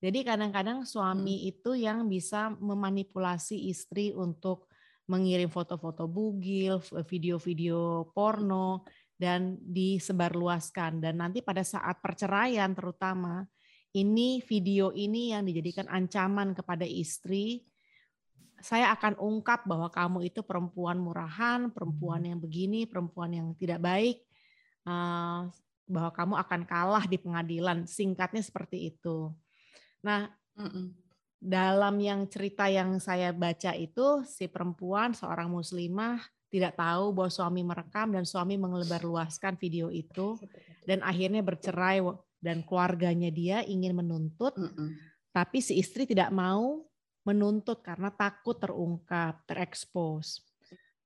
Jadi 0.00 0.24
kadang-kadang 0.24 0.88
suami 0.88 1.46
itu 1.46 1.76
yang 1.76 2.08
bisa 2.08 2.48
memanipulasi 2.56 3.68
istri 3.68 4.16
untuk 4.16 4.72
mengirim 5.04 5.52
foto-foto 5.52 6.08
bugil, 6.08 6.80
video-video 7.04 8.08
porno, 8.16 8.88
dan 9.20 9.60
disebarluaskan. 9.60 11.04
Dan 11.04 11.20
nanti 11.20 11.44
pada 11.44 11.60
saat 11.60 12.00
perceraian 12.00 12.72
terutama, 12.72 13.44
ini 13.90 14.38
video 14.46 14.94
ini 14.94 15.34
yang 15.34 15.42
dijadikan 15.46 15.90
ancaman 15.90 16.54
kepada 16.54 16.86
istri, 16.86 17.66
saya 18.60 18.92
akan 18.92 19.16
ungkap 19.16 19.64
bahwa 19.64 19.88
kamu 19.88 20.30
itu 20.30 20.44
perempuan 20.44 21.00
murahan, 21.00 21.72
perempuan 21.72 22.22
yang 22.28 22.38
begini, 22.38 22.84
perempuan 22.84 23.32
yang 23.32 23.48
tidak 23.56 23.80
baik, 23.80 24.20
eh, 24.84 25.40
bahwa 25.90 26.10
kamu 26.14 26.34
akan 26.38 26.60
kalah 26.68 27.04
di 27.08 27.18
pengadilan. 27.18 27.88
Singkatnya 27.88 28.44
seperti 28.44 28.94
itu. 28.94 29.34
Nah, 30.06 30.30
dalam 31.40 31.96
yang 31.98 32.28
cerita 32.28 32.68
yang 32.68 33.00
saya 33.00 33.32
baca 33.32 33.72
itu, 33.74 34.22
si 34.28 34.46
perempuan 34.46 35.16
seorang 35.16 35.48
muslimah 35.48 36.20
tidak 36.52 36.76
tahu 36.76 37.16
bahwa 37.16 37.30
suami 37.32 37.62
merekam 37.64 38.12
dan 38.12 38.28
suami 38.28 38.60
mengelebarluaskan 38.60 39.56
video 39.56 39.88
itu. 39.88 40.36
Dan 40.84 41.00
akhirnya 41.00 41.40
bercerai 41.40 42.04
dan 42.40 42.64
keluarganya 42.64 43.28
dia 43.28 43.60
ingin 43.62 43.92
menuntut, 43.92 44.56
mm 44.56 44.72
-mm. 44.72 44.88
tapi 45.30 45.60
si 45.60 45.76
istri 45.76 46.08
tidak 46.08 46.32
mau 46.32 46.82
menuntut 47.24 47.84
karena 47.84 48.08
takut 48.10 48.56
terungkap, 48.56 49.44
terekspos. 49.44 50.40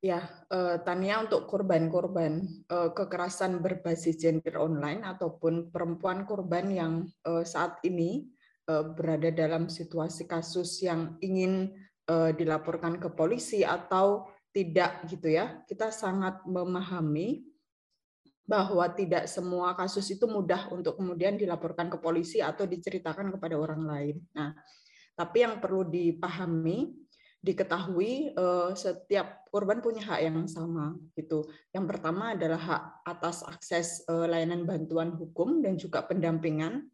Ya, 0.05 0.29
uh, 0.53 0.77
Tania 0.85 1.25
untuk 1.25 1.49
korban-korban 1.49 2.45
uh, 2.69 2.93
kekerasan 2.93 3.65
berbasis 3.65 4.21
gender 4.21 4.61
online 4.61 5.01
ataupun 5.01 5.73
perempuan 5.73 6.29
korban 6.29 6.69
yang 6.69 6.95
uh, 7.25 7.41
saat 7.41 7.81
ini 7.89 8.29
uh, 8.69 8.85
berada 8.93 9.33
dalam 9.33 9.73
situasi 9.73 10.29
kasus 10.29 10.85
yang 10.85 11.17
ingin 11.25 11.73
uh, 12.13 12.37
dilaporkan 12.37 13.01
ke 13.01 13.09
polisi 13.17 13.65
atau 13.65 14.29
tidak 14.53 15.09
gitu 15.09 15.33
ya, 15.33 15.65
kita 15.65 15.89
sangat 15.89 16.45
memahami 16.45 17.54
bahwa 18.45 18.85
tidak 18.93 19.25
semua 19.25 19.73
kasus 19.73 20.05
itu 20.13 20.29
mudah 20.29 20.69
untuk 20.69 21.01
kemudian 21.01 21.41
dilaporkan 21.41 21.89
ke 21.89 21.97
polisi 21.97 22.45
atau 22.45 22.69
diceritakan 22.69 23.33
kepada 23.33 23.57
orang 23.57 23.83
lain. 23.89 24.17
Nah, 24.37 24.53
tapi 25.17 25.49
yang 25.49 25.65
perlu 25.65 25.89
dipahami, 25.89 26.93
diketahui 27.45 28.33
eh, 28.33 28.71
setiap 28.73 29.45
korban 29.53 29.85
punya 29.85 30.05
hak 30.05 30.21
yang 30.25 30.49
sama 30.49 30.97
gitu. 31.17 31.45
Yang 31.73 31.85
pertama 31.97 32.33
adalah 32.33 32.61
hak 32.61 32.83
atas 33.05 33.45
akses 33.45 34.05
eh, 34.09 34.27
layanan 34.29 34.65
bantuan 34.65 35.13
hukum 35.17 35.61
dan 35.65 35.77
juga 35.77 36.05
pendampingan 36.05 36.89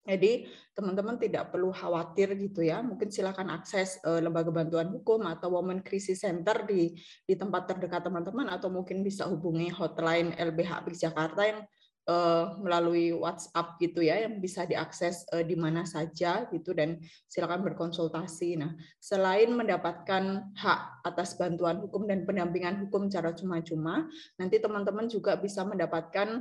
jadi 0.00 0.48
teman-teman 0.72 1.20
tidak 1.20 1.52
perlu 1.52 1.76
khawatir 1.76 2.32
gitu 2.40 2.64
ya. 2.64 2.80
Mungkin 2.80 3.12
silakan 3.12 3.52
akses 3.52 4.00
uh, 4.00 4.16
lembaga 4.16 4.48
bantuan 4.48 4.88
hukum 4.88 5.28
atau 5.28 5.52
Women 5.60 5.84
Crisis 5.84 6.24
Center 6.24 6.64
di 6.64 6.96
di 7.28 7.34
tempat 7.36 7.68
terdekat 7.68 8.08
teman-teman 8.08 8.48
atau 8.48 8.72
mungkin 8.72 9.04
bisa 9.04 9.28
hubungi 9.28 9.68
hotline 9.68 10.32
LBH 10.40 10.70
Apik 10.80 10.96
Jakarta 10.96 11.44
yang 11.44 11.60
uh, 12.08 12.56
melalui 12.58 13.12
WhatsApp 13.12 13.76
gitu 13.76 14.00
ya 14.00 14.24
yang 14.24 14.40
bisa 14.40 14.64
diakses 14.64 15.28
uh, 15.36 15.44
di 15.44 15.52
mana 15.52 15.84
saja 15.84 16.48
gitu 16.48 16.72
dan 16.72 16.96
silakan 17.28 17.60
berkonsultasi. 17.60 18.56
Nah, 18.56 18.72
selain 18.96 19.52
mendapatkan 19.52 20.48
hak 20.56 20.80
atas 21.04 21.36
bantuan 21.36 21.76
hukum 21.76 22.08
dan 22.08 22.24
pendampingan 22.24 22.88
hukum 22.88 23.12
secara 23.12 23.36
cuma-cuma, 23.36 24.08
nanti 24.40 24.56
teman-teman 24.56 25.12
juga 25.12 25.36
bisa 25.36 25.60
mendapatkan 25.60 26.40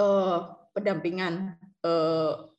uh, 0.00 0.38
pendampingan 0.72 1.60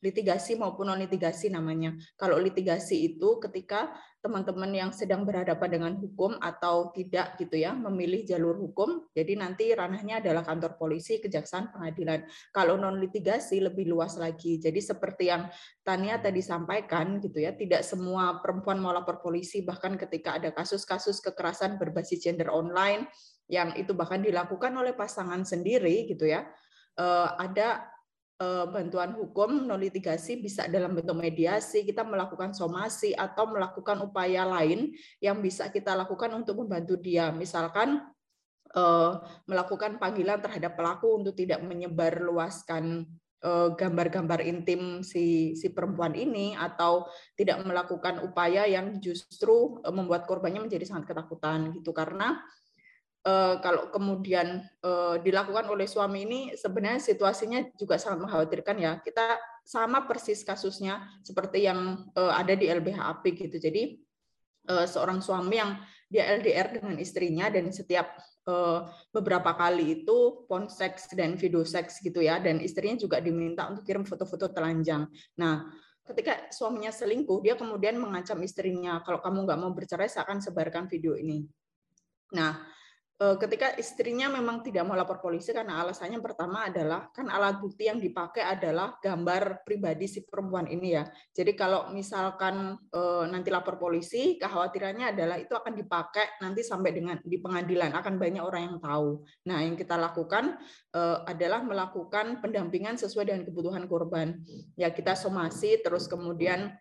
litigasi 0.02 0.58
maupun 0.58 0.90
non 0.90 0.98
litigasi 0.98 1.46
namanya. 1.46 1.94
Kalau 2.18 2.42
litigasi 2.42 3.06
itu 3.14 3.38
ketika 3.38 3.94
teman-teman 4.18 4.70
yang 4.70 4.90
sedang 4.90 5.22
berhadapan 5.22 5.70
dengan 5.70 5.92
hukum 5.98 6.38
atau 6.42 6.90
tidak 6.94 7.38
gitu 7.38 7.58
ya 7.58 7.70
memilih 7.70 8.26
jalur 8.26 8.58
hukum, 8.58 9.06
jadi 9.14 9.38
nanti 9.38 9.70
ranahnya 9.74 10.18
adalah 10.18 10.42
kantor 10.42 10.74
polisi, 10.74 11.22
kejaksaan, 11.22 11.70
pengadilan. 11.70 12.26
Kalau 12.50 12.74
non 12.74 12.98
litigasi 12.98 13.62
lebih 13.62 13.86
luas 13.86 14.18
lagi. 14.18 14.58
Jadi 14.58 14.82
seperti 14.82 15.30
yang 15.30 15.46
Tania 15.86 16.18
tadi 16.18 16.42
sampaikan 16.42 17.22
gitu 17.22 17.38
ya, 17.38 17.54
tidak 17.54 17.86
semua 17.86 18.42
perempuan 18.42 18.82
mau 18.82 18.90
lapor 18.90 19.22
polisi 19.22 19.62
bahkan 19.62 19.94
ketika 19.94 20.42
ada 20.42 20.50
kasus-kasus 20.50 21.22
kekerasan 21.22 21.78
berbasis 21.78 22.18
gender 22.18 22.50
online 22.50 23.06
yang 23.46 23.70
itu 23.78 23.94
bahkan 23.94 24.18
dilakukan 24.18 24.74
oleh 24.74 24.98
pasangan 24.98 25.46
sendiri 25.46 26.10
gitu 26.10 26.26
ya. 26.26 26.46
Eh, 26.98 27.28
ada 27.38 27.91
Eh, 27.91 27.91
bantuan 28.70 29.14
hukum 29.14 29.66
non 29.66 29.78
litigasi 29.78 30.40
bisa 30.40 30.66
dalam 30.66 30.96
bentuk 30.96 31.16
mediasi, 31.18 31.84
kita 31.86 32.02
melakukan 32.06 32.54
somasi 32.54 33.12
atau 33.12 33.50
melakukan 33.50 34.00
upaya 34.02 34.46
lain 34.46 34.92
yang 35.18 35.40
bisa 35.40 35.68
kita 35.68 35.92
lakukan 35.94 36.32
untuk 36.32 36.62
membantu 36.64 36.98
dia. 36.98 37.30
Misalkan 37.30 38.02
eh, 38.74 39.12
melakukan 39.46 40.00
panggilan 40.00 40.40
terhadap 40.40 40.74
pelaku 40.74 41.20
untuk 41.20 41.34
tidak 41.36 41.60
menyebar 41.62 42.20
luaskan 42.24 43.04
eh, 43.44 43.68
gambar-gambar 43.76 44.40
intim 44.42 45.04
si 45.04 45.54
si 45.58 45.70
perempuan 45.72 46.16
ini 46.16 46.56
atau 46.56 47.06
tidak 47.36 47.60
melakukan 47.66 48.24
upaya 48.24 48.64
yang 48.64 48.98
justru 48.98 49.82
eh, 49.84 49.92
membuat 49.92 50.24
korbannya 50.24 50.64
menjadi 50.64 50.88
sangat 50.88 51.12
ketakutan 51.12 51.72
gitu 51.76 51.92
karena 51.92 52.40
kalau 53.62 53.86
kemudian 53.94 54.66
dilakukan 55.22 55.70
oleh 55.70 55.86
suami 55.86 56.26
ini 56.26 56.40
sebenarnya 56.58 56.98
situasinya 56.98 57.62
juga 57.78 57.94
sangat 57.94 58.26
mengkhawatirkan 58.26 58.76
ya 58.82 58.98
kita 58.98 59.38
sama 59.62 60.10
persis 60.10 60.42
kasusnya 60.42 61.06
seperti 61.22 61.70
yang 61.70 62.02
ada 62.18 62.58
di 62.58 62.66
LBH 62.66 63.22
gitu 63.22 63.62
jadi 63.62 63.94
seorang 64.66 65.22
suami 65.22 65.54
yang 65.54 65.78
dia 66.10 66.34
LDR 66.34 66.82
dengan 66.82 66.98
istrinya 66.98 67.46
dan 67.46 67.70
setiap 67.70 68.10
Eh, 68.42 68.80
beberapa 69.14 69.54
kali 69.54 70.02
itu 70.02 70.42
pon 70.50 70.66
seks 70.66 71.14
dan 71.14 71.38
video 71.38 71.62
seks 71.62 72.02
gitu 72.02 72.18
ya 72.18 72.42
dan 72.42 72.58
istrinya 72.58 72.98
juga 72.98 73.22
diminta 73.22 73.70
untuk 73.70 73.86
kirim 73.86 74.02
foto-foto 74.02 74.50
telanjang. 74.50 75.06
Nah, 75.38 75.70
ketika 76.02 76.50
suaminya 76.50 76.90
selingkuh, 76.90 77.38
dia 77.38 77.54
kemudian 77.54 78.02
mengancam 78.02 78.42
istrinya 78.42 78.98
kalau 79.06 79.22
kamu 79.22 79.46
nggak 79.46 79.58
mau 79.62 79.70
bercerai, 79.70 80.10
saya 80.10 80.26
akan 80.26 80.42
sebarkan 80.42 80.90
video 80.90 81.14
ini. 81.14 81.46
Nah, 82.34 82.58
ketika 83.38 83.78
istrinya 83.78 84.26
memang 84.26 84.66
tidak 84.66 84.82
mau 84.82 84.98
lapor 84.98 85.22
polisi 85.22 85.54
karena 85.54 85.78
alasannya 85.84 86.18
pertama 86.18 86.66
adalah 86.66 87.06
kan 87.14 87.30
alat 87.30 87.62
bukti 87.62 87.86
yang 87.86 88.02
dipakai 88.02 88.42
adalah 88.42 88.98
gambar 88.98 89.62
pribadi 89.62 90.10
si 90.10 90.26
perempuan 90.26 90.66
ini 90.66 90.98
ya. 90.98 91.06
Jadi 91.30 91.54
kalau 91.54 91.94
misalkan 91.94 92.74
eh, 92.90 93.24
nanti 93.30 93.48
lapor 93.54 93.78
polisi, 93.78 94.40
kekhawatirannya 94.42 95.14
adalah 95.14 95.36
itu 95.38 95.54
akan 95.54 95.72
dipakai 95.78 96.42
nanti 96.42 96.66
sampai 96.66 96.90
dengan 96.90 97.16
di 97.22 97.38
pengadilan 97.38 97.94
akan 97.94 98.14
banyak 98.18 98.42
orang 98.42 98.62
yang 98.74 98.78
tahu. 98.82 99.22
Nah, 99.46 99.58
yang 99.62 99.78
kita 99.78 99.94
lakukan 99.94 100.58
eh, 100.90 101.18
adalah 101.28 101.62
melakukan 101.62 102.42
pendampingan 102.42 102.98
sesuai 102.98 103.30
dengan 103.30 103.42
kebutuhan 103.46 103.86
korban. 103.86 104.42
Ya, 104.74 104.90
kita 104.90 105.14
somasi 105.14 105.78
terus 105.78 106.10
kemudian 106.10 106.74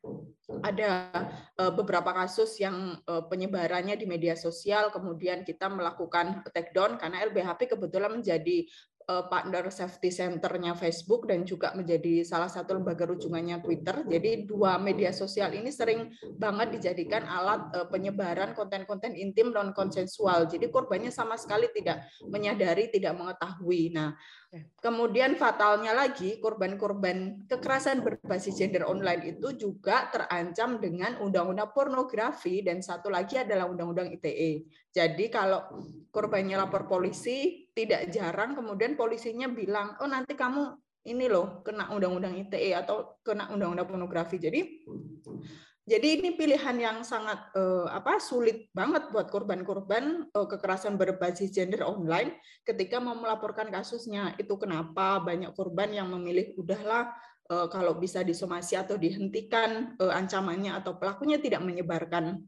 ada 0.67 1.07
beberapa 1.55 2.11
kasus 2.11 2.59
yang 2.59 2.99
penyebarannya 3.07 3.95
di 3.95 4.03
media 4.03 4.35
sosial 4.35 4.91
kemudian 4.91 5.47
kita 5.47 5.71
melakukan 5.71 6.30
take 6.55 6.71
down 6.71 6.95
karena 6.95 7.27
LBHP 7.27 7.75
kebetulan 7.75 8.21
menjadi 8.21 8.67
uh, 9.11 9.25
partner 9.27 9.67
safety 9.67 10.13
centernya 10.13 10.77
Facebook 10.77 11.25
dan 11.25 11.47
juga 11.47 11.73
menjadi 11.73 12.21
salah 12.23 12.51
satu 12.51 12.77
lembaga 12.77 13.09
rujukannya 13.09 13.63
Twitter. 13.63 14.05
Jadi 14.05 14.45
dua 14.45 14.77
media 14.77 15.09
sosial 15.15 15.55
ini 15.55 15.71
sering 15.73 16.11
banget 16.37 16.79
dijadikan 16.79 17.25
alat 17.25 17.71
uh, 17.73 17.87
penyebaran 17.89 18.53
konten-konten 18.53 19.15
intim 19.17 19.51
non 19.51 19.75
konsensual. 19.75 20.45
Jadi 20.45 20.69
korbannya 20.69 21.09
sama 21.09 21.39
sekali 21.39 21.71
tidak 21.73 22.07
menyadari, 22.27 22.91
tidak 22.91 23.17
mengetahui. 23.17 23.91
Nah, 23.95 24.13
kemudian 24.83 25.39
fatalnya 25.39 25.95
lagi 25.95 26.35
korban-korban 26.43 27.47
kekerasan 27.47 28.03
berbasis 28.03 28.59
gender 28.59 28.83
online 28.83 29.39
itu 29.39 29.55
juga 29.55 30.11
terancam 30.11 30.75
dengan 30.75 31.15
undang-undang 31.23 31.71
pornografi 31.71 32.59
dan 32.59 32.83
satu 32.83 33.07
lagi 33.07 33.39
adalah 33.39 33.71
undang-undang 33.71 34.11
ITE. 34.11 34.67
Jadi 34.91 35.31
kalau 35.31 35.71
korbannya 36.11 36.59
lapor 36.59 36.83
polisi 36.83 37.71
tidak 37.71 38.11
jarang 38.11 38.51
kemudian 38.51 38.99
polisinya 38.99 39.47
bilang, 39.47 39.95
oh 40.03 40.09
nanti 40.11 40.35
kamu 40.35 40.75
ini 41.07 41.25
loh 41.31 41.63
kena 41.63 41.87
undang-undang 41.89 42.35
ITE 42.35 42.75
atau 42.75 43.17
kena 43.23 43.49
undang-undang 43.55 43.87
pornografi. 43.87 44.35
Jadi 44.35 44.83
jadi 45.91 46.23
ini 46.23 46.39
pilihan 46.39 46.77
yang 46.79 46.97
sangat 47.03 47.51
uh, 47.51 47.83
apa 47.91 48.15
sulit 48.23 48.71
banget 48.71 49.11
buat 49.11 49.27
korban-korban 49.27 50.23
uh, 50.31 50.47
kekerasan 50.47 50.95
berbasis 50.95 51.51
gender 51.51 51.83
online 51.83 52.39
ketika 52.63 53.03
mau 53.03 53.19
melaporkan 53.19 53.67
kasusnya. 53.67 54.31
Itu 54.39 54.55
kenapa 54.55 55.19
banyak 55.19 55.51
korban 55.51 55.91
yang 55.91 56.07
memilih 56.07 56.55
udahlah 56.55 57.11
uh, 57.51 57.67
kalau 57.67 57.99
bisa 57.99 58.23
disomasi 58.23 58.79
atau 58.79 58.95
dihentikan 58.95 59.99
uh, 59.99 60.15
ancamannya 60.15 60.79
atau 60.79 60.95
pelakunya 60.95 61.43
tidak 61.43 61.59
menyebarkan 61.59 62.39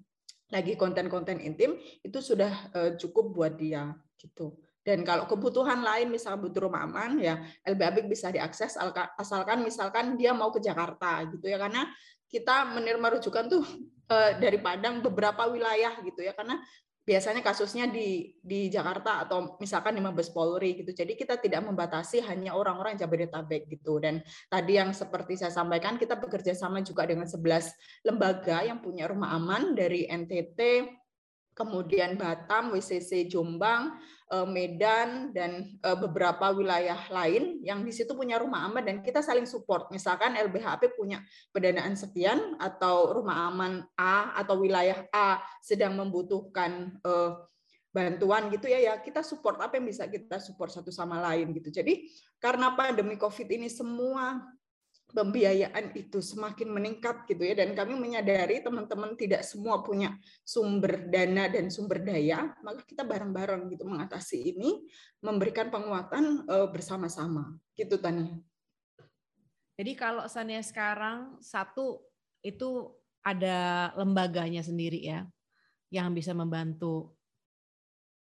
lagi 0.47 0.79
konten-konten 0.79 1.43
intim 1.43 1.75
itu 1.99 2.23
sudah 2.23 2.71
uh, 2.71 2.91
cukup 2.95 3.35
buat 3.35 3.59
dia 3.59 3.91
gitu. 4.23 4.55
Dan 4.83 5.07
kalau 5.07 5.23
kebutuhan 5.23 5.79
lain, 5.79 6.11
misalnya 6.11 6.43
butuh 6.43 6.67
rumah 6.67 6.83
aman, 6.83 7.15
ya 7.15 7.39
LBAB 7.63 8.03
bisa 8.11 8.27
diakses 8.35 8.75
asalkan 9.15 9.63
misalkan 9.63 10.19
dia 10.19 10.35
mau 10.35 10.51
ke 10.51 10.59
Jakarta 10.59 11.23
gitu 11.31 11.47
ya, 11.47 11.55
karena 11.55 11.87
kita 12.33 12.73
menerima 12.73 13.21
rujukan 13.21 13.45
tuh 13.45 13.61
eh, 14.09 14.41
dari 14.41 14.57
Padang 14.57 15.05
beberapa 15.05 15.45
wilayah 15.45 16.01
gitu 16.01 16.25
ya, 16.25 16.33
karena 16.33 16.57
biasanya 17.03 17.43
kasusnya 17.43 17.91
di 17.91 18.31
di 18.39 18.71
Jakarta 18.71 19.27
atau 19.27 19.59
misalkan 19.59 19.93
di 19.93 20.01
Mabes 20.01 20.31
Polri 20.31 20.79
gitu. 20.79 20.95
Jadi 20.95 21.19
kita 21.19 21.35
tidak 21.37 21.61
membatasi 21.67 22.23
hanya 22.23 22.55
orang-orang 22.55 22.95
Jabodetabek 22.95 23.67
gitu. 23.67 23.99
Dan 23.99 24.23
tadi 24.47 24.79
yang 24.79 24.95
seperti 24.95 25.35
saya 25.35 25.51
sampaikan 25.51 25.99
kita 25.99 26.15
bekerja 26.15 26.55
sama 26.55 26.79
juga 26.79 27.03
dengan 27.03 27.27
11 27.27 28.07
lembaga 28.07 28.63
yang 28.63 28.79
punya 28.79 29.11
rumah 29.11 29.35
aman 29.35 29.75
dari 29.75 30.07
NTT, 30.07 30.89
kemudian 31.53 32.15
Batam, 32.15 32.71
WCC 32.71 33.27
Jombang, 33.27 33.99
Medan, 34.49 35.29
dan 35.29 35.77
eh, 35.77 35.97
beberapa 35.97 36.49
wilayah 36.49 36.97
lain 37.13 37.61
yang 37.61 37.85
di 37.85 37.93
situ 37.93 38.17
punya 38.17 38.41
rumah 38.41 38.65
aman 38.65 38.81
dan 38.81 38.97
kita 39.05 39.21
saling 39.21 39.45
support. 39.45 39.93
Misalkan 39.93 40.33
LBHP 40.33 40.97
punya 40.97 41.21
pendanaan 41.53 41.93
sekian 41.93 42.57
atau 42.57 43.13
rumah 43.13 43.53
aman 43.53 43.85
A 43.93 44.33
atau 44.41 44.57
wilayah 44.57 45.05
A 45.13 45.37
sedang 45.61 45.93
membutuhkan 45.93 46.97
eh, 47.05 47.31
bantuan 47.93 48.49
gitu 48.49 48.65
ya 48.65 48.81
ya 48.81 48.93
kita 48.97 49.21
support 49.21 49.61
apa 49.61 49.77
yang 49.77 49.85
bisa 49.85 50.09
kita 50.09 50.41
support 50.41 50.73
satu 50.73 50.89
sama 50.89 51.21
lain 51.21 51.53
gitu. 51.53 51.69
Jadi 51.69 52.09
karena 52.41 52.73
pandemi 52.73 53.15
Covid 53.21 53.45
ini 53.53 53.69
semua 53.69 54.41
pembiayaan 55.13 55.93
itu 55.93 56.19
semakin 56.19 56.73
meningkat 56.73 57.29
gitu 57.29 57.45
ya. 57.45 57.53
Dan 57.53 57.77
kami 57.77 57.93
menyadari 57.95 58.59
teman-teman 58.59 59.13
tidak 59.13 59.45
semua 59.45 59.85
punya 59.85 60.17
sumber 60.41 61.07
dana 61.07 61.47
dan 61.47 61.69
sumber 61.69 62.01
daya 62.01 62.51
maka 62.65 62.81
kita 62.83 63.05
bareng-bareng 63.05 63.69
gitu 63.71 63.85
mengatasi 63.85 64.57
ini 64.57 64.89
memberikan 65.21 65.69
penguatan 65.69 66.43
uh, 66.49 66.67
bersama-sama. 66.67 67.53
Gitu 67.77 68.01
Tania. 68.01 68.35
Jadi 69.73 69.93
kalau 69.97 70.25
Sania 70.29 70.61
sekarang 70.61 71.41
satu 71.41 72.01
itu 72.45 72.93
ada 73.25 73.89
lembaganya 73.97 74.61
sendiri 74.61 75.01
ya 75.01 75.25
yang 75.89 76.13
bisa 76.13 76.33
membantu. 76.37 77.17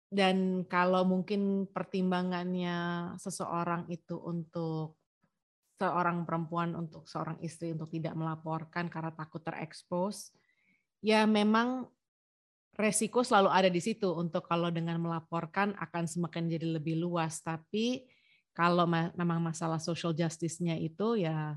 Dan 0.08 0.64
kalau 0.66 1.04
mungkin 1.04 1.68
pertimbangannya 1.68 3.12
seseorang 3.20 3.86
itu 3.92 4.16
untuk 4.16 4.97
seorang 5.78 6.26
perempuan 6.26 6.74
untuk 6.74 7.06
seorang 7.06 7.38
istri 7.40 7.70
untuk 7.70 7.88
tidak 7.94 8.18
melaporkan 8.18 8.90
karena 8.90 9.14
takut 9.14 9.38
terekspos, 9.46 10.34
ya 10.98 11.22
memang 11.24 11.86
resiko 12.74 13.22
selalu 13.22 13.50
ada 13.50 13.70
di 13.70 13.78
situ 13.78 14.10
untuk 14.10 14.46
kalau 14.46 14.70
dengan 14.74 14.98
melaporkan 14.98 15.78
akan 15.78 16.04
semakin 16.10 16.50
jadi 16.50 16.78
lebih 16.78 16.98
luas. 16.98 17.38
Tapi 17.42 18.06
kalau 18.50 18.90
memang 18.90 19.38
masalah 19.38 19.78
social 19.78 20.10
justice-nya 20.10 20.74
itu 20.74 21.22
ya 21.22 21.54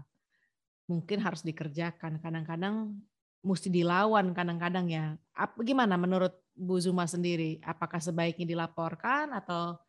mungkin 0.85 1.17
harus 1.21 1.41
dikerjakan. 1.41 2.21
Kadang-kadang 2.21 2.93
mesti 3.41 3.73
dilawan 3.73 4.37
kadang-kadang 4.37 4.85
ya. 4.85 5.17
Gimana 5.65 5.97
menurut 5.97 6.37
Bu 6.53 6.77
Zuma 6.77 7.09
sendiri? 7.09 7.57
Apakah 7.65 7.97
sebaiknya 7.97 8.45
dilaporkan 8.45 9.33
atau 9.33 9.81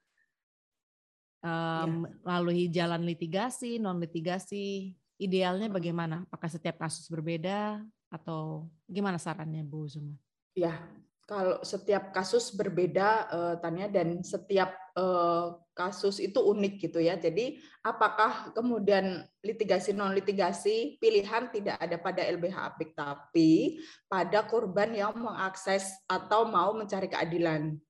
um, 1.43 2.07
melalui 2.23 2.71
jalan 2.71 3.03
litigasi, 3.03 3.77
non 3.83 3.99
litigasi, 3.99 4.95
idealnya 5.19 5.69
bagaimana? 5.69 6.25
Apakah 6.31 6.49
setiap 6.49 6.81
kasus 6.81 7.11
berbeda 7.11 7.83
atau 8.09 8.71
gimana 8.87 9.19
sarannya 9.19 9.67
Bu 9.67 9.85
Zuma? 9.91 10.15
Ya, 10.55 10.79
kalau 11.27 11.63
setiap 11.65 12.11
kasus 12.13 12.53
berbeda 12.53 13.31
uh, 13.31 13.55
Tanya 13.63 13.89
dan 13.89 14.21
setiap 14.21 14.75
uh, 14.99 15.57
kasus 15.73 16.21
itu 16.21 16.37
unik 16.37 16.75
gitu 16.91 16.99
ya. 17.01 17.17
Jadi 17.17 17.57
apakah 17.81 18.53
kemudian 18.53 19.25
litigasi 19.41 19.97
non 19.97 20.13
litigasi 20.13 21.01
pilihan 21.01 21.49
tidak 21.49 21.81
ada 21.81 21.97
pada 21.97 22.21
LBH 22.27 22.57
Apik 22.75 22.91
tapi 22.93 23.81
pada 24.11 24.45
korban 24.45 24.93
yang 24.93 25.17
mengakses 25.17 25.97
atau 26.05 26.45
mau 26.45 26.77
mencari 26.77 27.09
keadilan. 27.09 27.81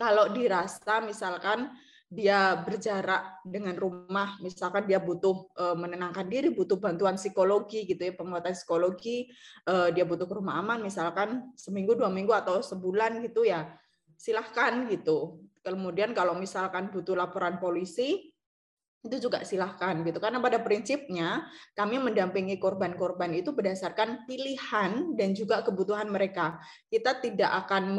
Kalau 0.00 0.32
dirasa 0.32 1.04
misalkan 1.04 1.68
dia 2.10 2.58
berjarak 2.58 3.38
dengan 3.46 3.78
rumah, 3.78 4.34
misalkan 4.42 4.82
dia 4.90 4.98
butuh 4.98 5.46
uh, 5.54 5.78
menenangkan 5.78 6.26
diri, 6.26 6.50
butuh 6.50 6.82
bantuan 6.82 7.14
psikologi 7.14 7.86
gitu 7.86 8.02
ya, 8.02 8.12
penguatan 8.18 8.50
psikologi, 8.50 9.30
uh, 9.70 9.94
dia 9.94 10.02
butuh 10.02 10.26
ke 10.26 10.34
rumah 10.34 10.58
aman, 10.58 10.82
misalkan 10.82 11.54
seminggu, 11.54 11.94
dua 11.94 12.10
minggu 12.10 12.34
atau 12.34 12.58
sebulan 12.66 13.22
gitu 13.22 13.46
ya, 13.46 13.70
silahkan 14.18 14.90
gitu. 14.90 15.38
Kemudian 15.62 16.10
kalau 16.10 16.34
misalkan 16.34 16.90
butuh 16.90 17.14
laporan 17.14 17.62
polisi, 17.62 18.34
itu 19.00 19.16
juga 19.16 19.40
silahkan 19.48 19.96
gitu 20.04 20.20
karena 20.20 20.44
pada 20.44 20.60
prinsipnya 20.60 21.48
kami 21.72 21.96
mendampingi 21.96 22.60
korban-korban 22.60 23.32
itu 23.32 23.56
berdasarkan 23.56 24.28
pilihan 24.28 25.16
dan 25.16 25.32
juga 25.32 25.64
kebutuhan 25.64 26.12
mereka 26.12 26.60
kita 26.92 27.16
tidak 27.16 27.48
akan 27.64 27.96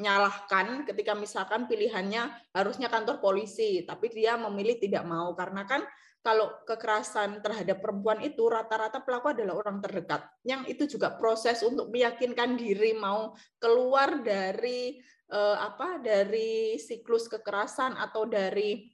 menyalahkan 0.00 0.88
ketika 0.88 1.12
misalkan 1.12 1.68
pilihannya 1.68 2.32
harusnya 2.56 2.88
kantor 2.88 3.20
polisi, 3.20 3.84
tapi 3.84 4.08
dia 4.08 4.40
memilih 4.40 4.80
tidak 4.80 5.04
mau 5.04 5.36
karena 5.36 5.68
kan 5.68 5.84
kalau 6.24 6.48
kekerasan 6.64 7.44
terhadap 7.44 7.84
perempuan 7.84 8.24
itu 8.24 8.48
rata-rata 8.48 9.04
pelaku 9.04 9.36
adalah 9.36 9.60
orang 9.60 9.84
terdekat. 9.84 10.24
Yang 10.40 10.62
itu 10.72 10.84
juga 10.96 11.16
proses 11.20 11.60
untuk 11.60 11.92
meyakinkan 11.92 12.56
diri 12.56 12.96
mau 12.96 13.36
keluar 13.60 14.24
dari 14.24 14.96
eh, 15.28 15.56
apa 15.60 16.00
dari 16.00 16.80
siklus 16.80 17.28
kekerasan 17.28 18.00
atau 18.00 18.24
dari 18.24 18.88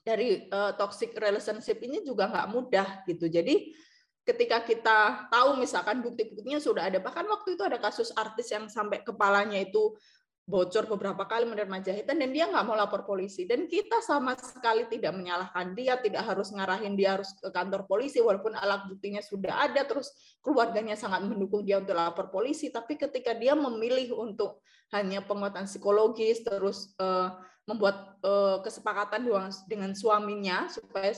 dari 0.00 0.48
uh, 0.48 0.72
toxic 0.80 1.12
relationship 1.12 1.76
ini 1.84 2.00
juga 2.00 2.28
nggak 2.28 2.48
mudah 2.50 2.88
gitu. 3.04 3.28
Jadi 3.28 3.72
ketika 4.24 4.64
kita 4.64 5.28
tahu 5.28 5.60
misalkan 5.60 6.00
bukti-buktinya 6.00 6.60
sudah 6.60 6.88
ada, 6.88 6.98
bahkan 7.02 7.24
waktu 7.28 7.56
itu 7.56 7.62
ada 7.64 7.76
kasus 7.80 8.12
artis 8.16 8.48
yang 8.52 8.68
sampai 8.68 9.04
kepalanya 9.04 9.60
itu 9.60 9.96
bocor 10.48 10.90
beberapa 10.90 11.24
kali 11.30 11.46
menerima 11.46 11.78
jahitan 11.84 12.18
dan 12.18 12.30
dia 12.34 12.50
nggak 12.50 12.64
mau 12.66 12.74
lapor 12.74 13.06
polisi. 13.06 13.46
Dan 13.46 13.70
kita 13.70 14.02
sama 14.02 14.34
sekali 14.34 14.88
tidak 14.90 15.14
menyalahkan 15.14 15.72
dia 15.78 15.96
tidak 16.00 16.26
harus 16.26 16.50
ngarahin 16.50 16.98
dia 16.98 17.18
harus 17.18 17.30
ke 17.38 17.48
kantor 17.54 17.86
polisi 17.86 18.18
walaupun 18.18 18.58
alat 18.58 18.84
buktinya 18.90 19.22
sudah 19.22 19.70
ada 19.70 19.86
terus 19.86 20.10
keluarganya 20.42 20.98
sangat 20.98 21.22
mendukung 21.22 21.62
dia 21.62 21.78
untuk 21.78 21.94
lapor 21.94 22.28
polisi. 22.34 22.68
Tapi 22.68 22.98
ketika 22.98 23.36
dia 23.36 23.54
memilih 23.54 24.18
untuk 24.18 24.60
hanya 24.90 25.22
penguatan 25.22 25.70
psikologis 25.70 26.42
terus 26.42 26.92
uh, 26.98 27.38
membuat 27.70 28.18
uh, 28.26 28.58
kesepakatan 28.66 29.22
dengan 29.70 29.94
suaminya 29.94 30.66
supaya 30.66 31.14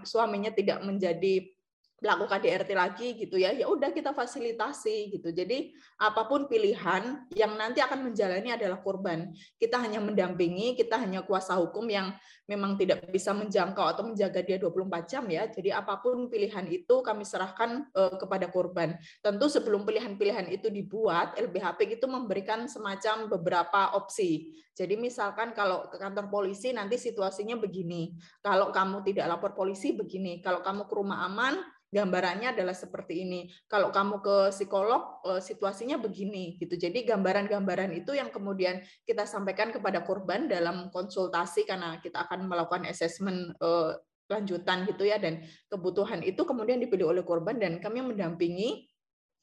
suaminya 0.00 0.48
tidak 0.48 0.80
menjadi 0.80 1.52
pelaku 2.00 2.24
KDRT 2.24 2.70
lagi 2.72 3.08
gitu 3.12 3.36
ya 3.36 3.52
ya 3.52 3.68
udah 3.68 3.92
kita 3.92 4.16
fasilitasi 4.16 5.12
gitu. 5.12 5.28
Jadi 5.30 5.76
apa 6.00 6.24
pun 6.24 6.48
pilihan 6.48 7.28
yang 7.36 7.52
nanti 7.60 7.84
akan 7.84 8.08
menjalani 8.08 8.56
adalah 8.56 8.80
korban 8.80 9.28
kita 9.60 9.76
hanya 9.76 10.00
mendampingi 10.00 10.74
kita 10.80 10.96
hanya 10.96 11.20
kuasa 11.20 11.60
hukum 11.60 11.84
yang 11.92 12.16
memang 12.48 12.80
tidak 12.80 13.04
bisa 13.12 13.36
menjangkau 13.36 13.84
atau 13.84 14.02
menjaga 14.08 14.40
dia 14.40 14.56
24 14.56 15.06
jam 15.06 15.24
ya. 15.28 15.44
Jadi 15.46 15.70
apa 15.70 16.00
pun 16.00 16.32
pilihan 16.32 16.64
itu 16.72 17.04
kami 17.04 17.22
serahkan 17.22 17.86
uh, 17.92 18.16
kepada 18.16 18.48
korban 18.48 18.96
tentu 19.20 19.46
sebelum 19.52 19.84
pilihan-pilihan 19.84 20.48
itu 20.48 20.72
dibuat 20.72 21.36
LBHP 21.36 22.00
itu 22.00 22.08
memberikan 22.08 22.64
semacam 22.64 23.28
beberapa 23.28 23.92
opsi. 23.94 24.56
Jadi 24.72 24.96
misalkan 24.96 25.52
kalau 25.52 25.92
ke 25.92 26.00
kantor 26.00 26.32
polisi 26.32 26.72
nanti 26.72 26.96
situasinya 26.96 27.60
begini. 27.60 28.16
Kalau 28.40 28.72
kamu 28.72 29.04
tidak 29.04 29.28
lapor 29.36 29.52
polisi 29.52 29.92
begini. 29.92 30.40
Kalau 30.40 30.64
kamu 30.64 30.88
ke 30.88 30.94
rumah 30.96 31.28
aman 31.28 31.60
gambarannya 31.90 32.54
adalah 32.54 32.74
seperti 32.74 33.26
ini. 33.26 33.50
Kalau 33.66 33.90
kamu 33.90 34.22
ke 34.22 34.36
psikolog, 34.54 35.20
eh, 35.26 35.42
situasinya 35.42 35.98
begini 35.98 36.56
gitu. 36.56 36.78
Jadi 36.78 37.02
gambaran-gambaran 37.04 37.90
itu 37.92 38.14
yang 38.14 38.30
kemudian 38.30 38.80
kita 39.04 39.26
sampaikan 39.26 39.74
kepada 39.74 40.06
korban 40.06 40.46
dalam 40.46 40.88
konsultasi 40.94 41.66
karena 41.66 41.98
kita 41.98 42.24
akan 42.24 42.46
melakukan 42.46 42.86
assessment 42.86 43.52
eh, 43.58 43.92
lanjutan 44.30 44.86
gitu 44.86 45.02
ya 45.02 45.18
dan 45.18 45.42
kebutuhan 45.66 46.22
itu 46.22 46.46
kemudian 46.46 46.78
dipilih 46.78 47.10
oleh 47.10 47.26
korban 47.26 47.58
dan 47.58 47.82
kami 47.82 47.98
mendampingi 47.98 48.86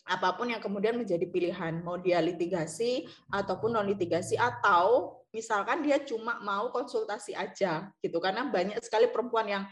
apa 0.08 0.40
pun 0.40 0.48
yang 0.48 0.64
kemudian 0.64 0.96
menjadi 0.96 1.28
pilihan 1.28 1.84
mau 1.84 2.00
dia 2.00 2.24
litigasi 2.24 3.04
ataupun 3.28 3.76
non 3.76 3.84
litigasi 3.84 4.40
atau 4.40 5.20
misalkan 5.36 5.84
dia 5.84 6.00
cuma 6.08 6.40
mau 6.40 6.72
konsultasi 6.72 7.36
aja 7.36 7.92
gitu 8.00 8.24
karena 8.24 8.48
banyak 8.48 8.80
sekali 8.80 9.12
perempuan 9.12 9.46
yang 9.52 9.64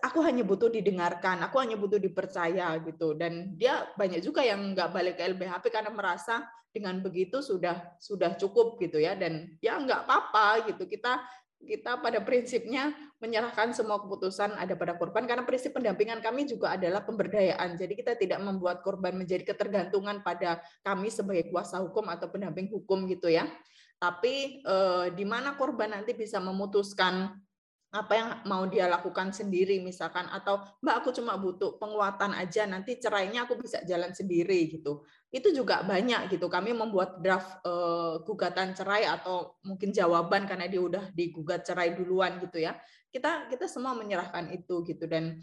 aku 0.00 0.24
hanya 0.24 0.40
butuh 0.40 0.72
didengarkan, 0.72 1.44
aku 1.44 1.60
hanya 1.60 1.76
butuh 1.76 2.00
dipercaya 2.00 2.72
gitu. 2.80 3.12
Dan 3.12 3.52
dia 3.60 3.84
banyak 4.00 4.24
juga 4.24 4.40
yang 4.40 4.72
nggak 4.72 4.88
balik 4.96 5.14
ke 5.20 5.28
LBHP 5.28 5.68
karena 5.68 5.92
merasa 5.92 6.48
dengan 6.72 6.98
begitu 7.04 7.44
sudah 7.44 7.94
sudah 8.00 8.32
cukup 8.40 8.80
gitu 8.80 8.96
ya. 8.96 9.12
Dan 9.12 9.60
ya 9.60 9.76
nggak 9.76 10.08
apa-apa 10.08 10.72
gitu. 10.72 10.88
Kita 10.88 11.20
kita 11.64 12.00
pada 12.00 12.20
prinsipnya 12.20 12.92
menyerahkan 13.20 13.72
semua 13.72 13.96
keputusan 14.04 14.52
ada 14.56 14.76
pada 14.76 15.00
korban 15.00 15.24
karena 15.24 15.48
prinsip 15.48 15.72
pendampingan 15.72 16.20
kami 16.20 16.44
juga 16.44 16.76
adalah 16.76 17.04
pemberdayaan. 17.04 17.76
Jadi 17.76 17.92
kita 17.96 18.16
tidak 18.16 18.40
membuat 18.40 18.84
korban 18.84 19.16
menjadi 19.16 19.52
ketergantungan 19.52 20.20
pada 20.20 20.60
kami 20.84 21.08
sebagai 21.08 21.48
kuasa 21.48 21.80
hukum 21.80 22.08
atau 22.12 22.28
pendamping 22.28 22.68
hukum 22.72 23.04
gitu 23.08 23.32
ya. 23.32 23.48
Tapi 23.96 24.60
eh, 24.60 25.06
di 25.16 25.24
mana 25.24 25.56
korban 25.56 25.92
nanti 25.96 26.12
bisa 26.12 26.40
memutuskan 26.40 27.32
apa 27.94 28.12
yang 28.18 28.28
mau 28.50 28.66
dia 28.66 28.90
lakukan 28.90 29.30
sendiri 29.30 29.78
misalkan 29.78 30.26
atau 30.26 30.58
mbak 30.82 30.98
aku 30.98 31.14
cuma 31.14 31.38
butuh 31.38 31.78
penguatan 31.78 32.34
aja 32.34 32.66
nanti 32.66 32.98
cerainya 32.98 33.46
aku 33.46 33.54
bisa 33.54 33.86
jalan 33.86 34.10
sendiri 34.10 34.66
gitu. 34.66 35.06
Itu 35.30 35.54
juga 35.54 35.86
banyak 35.86 36.26
gitu. 36.34 36.50
Kami 36.50 36.74
membuat 36.74 37.22
draft 37.22 37.62
uh, 37.62 38.18
gugatan 38.26 38.74
cerai 38.74 39.06
atau 39.06 39.62
mungkin 39.62 39.94
jawaban 39.94 40.50
karena 40.50 40.66
dia 40.66 40.82
udah 40.82 41.14
digugat 41.14 41.62
cerai 41.62 41.94
duluan 41.94 42.42
gitu 42.42 42.58
ya. 42.58 42.74
Kita 43.14 43.46
kita 43.46 43.70
semua 43.70 43.94
menyerahkan 43.94 44.50
itu 44.50 44.82
gitu. 44.82 45.06
Dan 45.06 45.38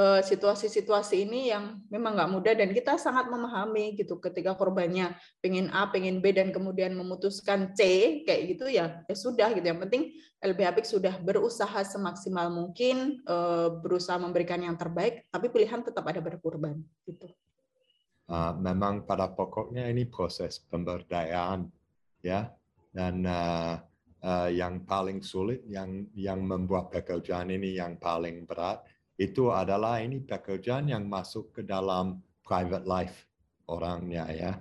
situasi-situasi 0.00 1.28
ini 1.28 1.52
yang 1.52 1.76
memang 1.92 2.16
nggak 2.16 2.32
mudah 2.32 2.54
dan 2.56 2.72
kita 2.72 2.96
sangat 2.96 3.28
memahami 3.28 3.92
gitu 3.92 4.16
ketika 4.24 4.56
korbannya 4.56 5.12
pengen 5.44 5.68
A, 5.68 5.84
pengen 5.92 6.24
B 6.24 6.32
dan 6.32 6.48
kemudian 6.48 6.96
memutuskan 6.96 7.76
C 7.76 8.24
kayak 8.24 8.56
gitu 8.56 8.72
ya 8.72 9.04
ya 9.04 9.16
sudah 9.16 9.52
gitu 9.52 9.68
yang 9.68 9.84
penting 9.84 10.16
LBH 10.40 10.88
sudah 10.88 11.20
berusaha 11.20 11.84
semaksimal 11.84 12.48
mungkin 12.48 13.20
eh, 13.20 13.68
berusaha 13.84 14.16
memberikan 14.16 14.64
yang 14.64 14.80
terbaik 14.80 15.28
tapi 15.28 15.52
pilihan 15.52 15.84
tetap 15.84 16.08
ada 16.08 16.24
pada 16.24 16.40
korban 16.40 16.80
gitu. 17.04 17.28
Uh, 18.32 18.54
memang 18.56 19.04
pada 19.04 19.28
pokoknya 19.28 19.92
ini 19.92 20.08
proses 20.08 20.56
pemberdayaan 20.56 21.68
ya 22.24 22.48
dan 22.94 23.26
uh, 23.28 23.76
yang 24.48 24.86
paling 24.88 25.20
sulit 25.20 25.60
yang 25.66 26.06
yang 26.14 26.40
membuat 26.40 26.88
pekerjaan 26.88 27.50
ini 27.50 27.76
yang 27.76 27.98
paling 27.98 28.46
berat 28.46 28.80
itu 29.16 29.52
adalah 29.52 30.00
ini 30.00 30.20
pekerjaan 30.24 30.88
yang 30.88 31.04
masuk 31.06 31.52
ke 31.52 31.62
dalam 31.62 32.20
private 32.42 32.86
life 32.88 33.28
orangnya 33.68 34.26
ya. 34.32 34.52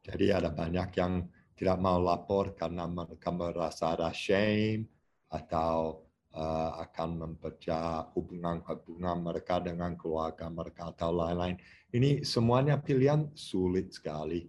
Jadi 0.00 0.32
ada 0.32 0.50
banyak 0.50 0.90
yang 0.96 1.24
tidak 1.54 1.76
mau 1.76 2.00
lapor 2.00 2.56
karena 2.56 2.88
mereka 2.88 3.28
merasa 3.28 3.92
ada 3.92 4.08
shame 4.16 4.88
atau 5.28 6.02
uh, 6.32 6.80
akan 6.88 7.08
mempercaya 7.26 8.08
hubungan-hubungan 8.16 9.20
mereka 9.20 9.60
dengan 9.60 9.94
keluarga 9.94 10.48
mereka 10.48 10.90
atau 10.90 11.12
lain-lain. 11.14 11.60
Ini 11.90 12.24
semuanya 12.24 12.78
pilihan 12.80 13.28
sulit 13.34 13.92
sekali, 13.92 14.46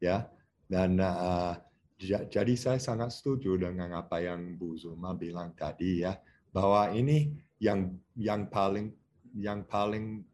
ya. 0.00 0.26
Dan 0.66 0.98
uh, 0.98 1.54
jadi 2.02 2.54
saya 2.58 2.80
sangat 2.82 3.14
setuju 3.14 3.54
dengan 3.56 3.94
apa 4.02 4.18
yang 4.18 4.58
Bu 4.58 4.74
Zuma 4.80 5.14
bilang 5.14 5.54
tadi 5.54 6.02
ya, 6.02 6.16
bahwa 6.50 6.90
ini 6.94 7.36
yang 7.60 7.94
yang 8.16 8.48
paling 8.48 8.92
yang 9.36 9.68
paling 9.68 10.24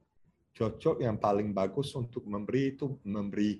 cocok, 0.54 1.02
yang 1.02 1.18
paling 1.18 1.50
bagus 1.50 1.90
untuk 1.98 2.22
memberi 2.22 2.76
itu 2.76 2.98
memberi 3.02 3.58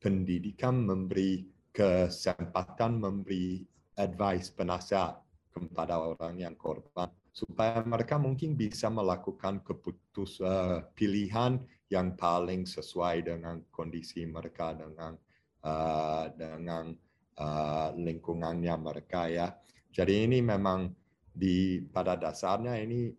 pendidikan, 0.00 0.80
memberi 0.80 1.44
kesempatan, 1.74 2.96
memberi 2.96 3.60
advice, 4.00 4.48
penasihat 4.48 5.20
kepada 5.52 6.00
orang 6.00 6.40
yang 6.40 6.56
korban 6.56 7.08
supaya 7.36 7.84
mereka 7.84 8.16
mungkin 8.16 8.56
bisa 8.56 8.88
melakukan 8.88 9.60
keputus 9.60 10.40
uh, 10.40 10.80
pilihan 10.96 11.60
yang 11.92 12.16
paling 12.16 12.64
sesuai 12.64 13.28
dengan 13.28 13.60
kondisi 13.68 14.24
mereka 14.24 14.72
dengan 14.72 15.12
uh, 15.60 16.32
dengan 16.32 16.96
uh, 17.36 17.92
lingkungannya 17.92 18.74
mereka 18.80 19.28
ya. 19.28 19.52
Jadi 19.92 20.24
ini 20.24 20.40
memang 20.40 20.88
di 21.28 21.84
pada 21.92 22.16
dasarnya 22.16 22.80
ini 22.80 23.12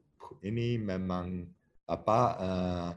ini 0.43 0.79
memang 0.79 1.45
apa 1.87 2.19
uh, 2.37 2.91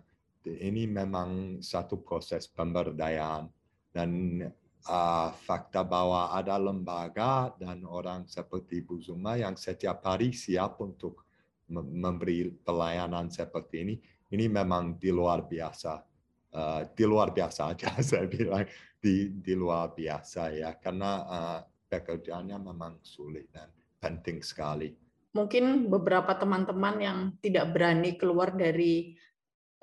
ini 0.47 0.89
memang 0.89 1.61
satu 1.61 2.01
proses 2.01 2.49
pemberdayaan. 2.49 3.49
Dan 3.91 4.41
uh, 4.87 5.29
fakta 5.35 5.83
bahwa 5.83 6.31
ada 6.31 6.55
lembaga 6.57 7.51
dan 7.59 7.83
orang 7.83 8.25
seperti 8.31 8.87
Bu 8.87 9.03
Zuma 9.03 9.35
yang 9.35 9.59
setiap 9.59 10.07
hari 10.07 10.31
siap 10.31 10.79
untuk 10.79 11.27
memberi 11.71 12.51
pelayanan 12.51 13.31
seperti 13.31 13.77
ini 13.87 13.95
ini 14.31 14.47
memang 14.47 14.99
di 14.99 15.11
luar 15.11 15.47
biasa. 15.47 16.03
Uh, 16.51 16.83
di 16.99 17.07
luar 17.07 17.31
biasa 17.31 17.71
aja 17.71 17.95
saya 18.03 18.27
bilang 18.27 18.67
di 18.99 19.31
di 19.39 19.55
luar 19.55 19.95
biasa 19.95 20.51
ya. 20.55 20.71
Karena 20.79 21.13
uh, 21.27 21.61
pekerjaannya 21.91 22.59
memang 22.59 23.03
sulit 23.03 23.51
dan 23.51 23.71
penting 23.99 24.41
sekali 24.41 25.10
mungkin 25.31 25.87
beberapa 25.87 26.35
teman-teman 26.35 26.97
yang 26.99 27.19
tidak 27.39 27.71
berani 27.71 28.19
keluar 28.19 28.51
dari 28.55 29.15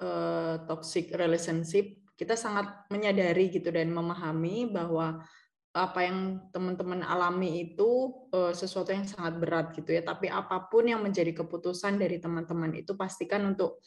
uh, 0.04 0.60
toxic 0.68 1.14
relationship, 1.16 2.04
kita 2.18 2.36
sangat 2.36 2.88
menyadari 2.90 3.54
gitu 3.54 3.70
dan 3.70 3.94
memahami 3.94 4.68
bahwa 4.68 5.22
apa 5.78 6.00
yang 6.02 6.50
teman-teman 6.50 7.06
alami 7.06 7.70
itu 7.70 8.10
uh, 8.34 8.50
sesuatu 8.50 8.90
yang 8.90 9.06
sangat 9.06 9.38
berat 9.38 9.78
gitu 9.78 9.94
ya. 9.94 10.02
Tapi 10.02 10.26
apa 10.28 10.66
pun 10.68 10.90
yang 10.90 11.06
menjadi 11.06 11.32
keputusan 11.38 12.02
dari 12.02 12.18
teman-teman 12.18 12.74
itu 12.74 12.98
pastikan 12.98 13.46
untuk 13.54 13.80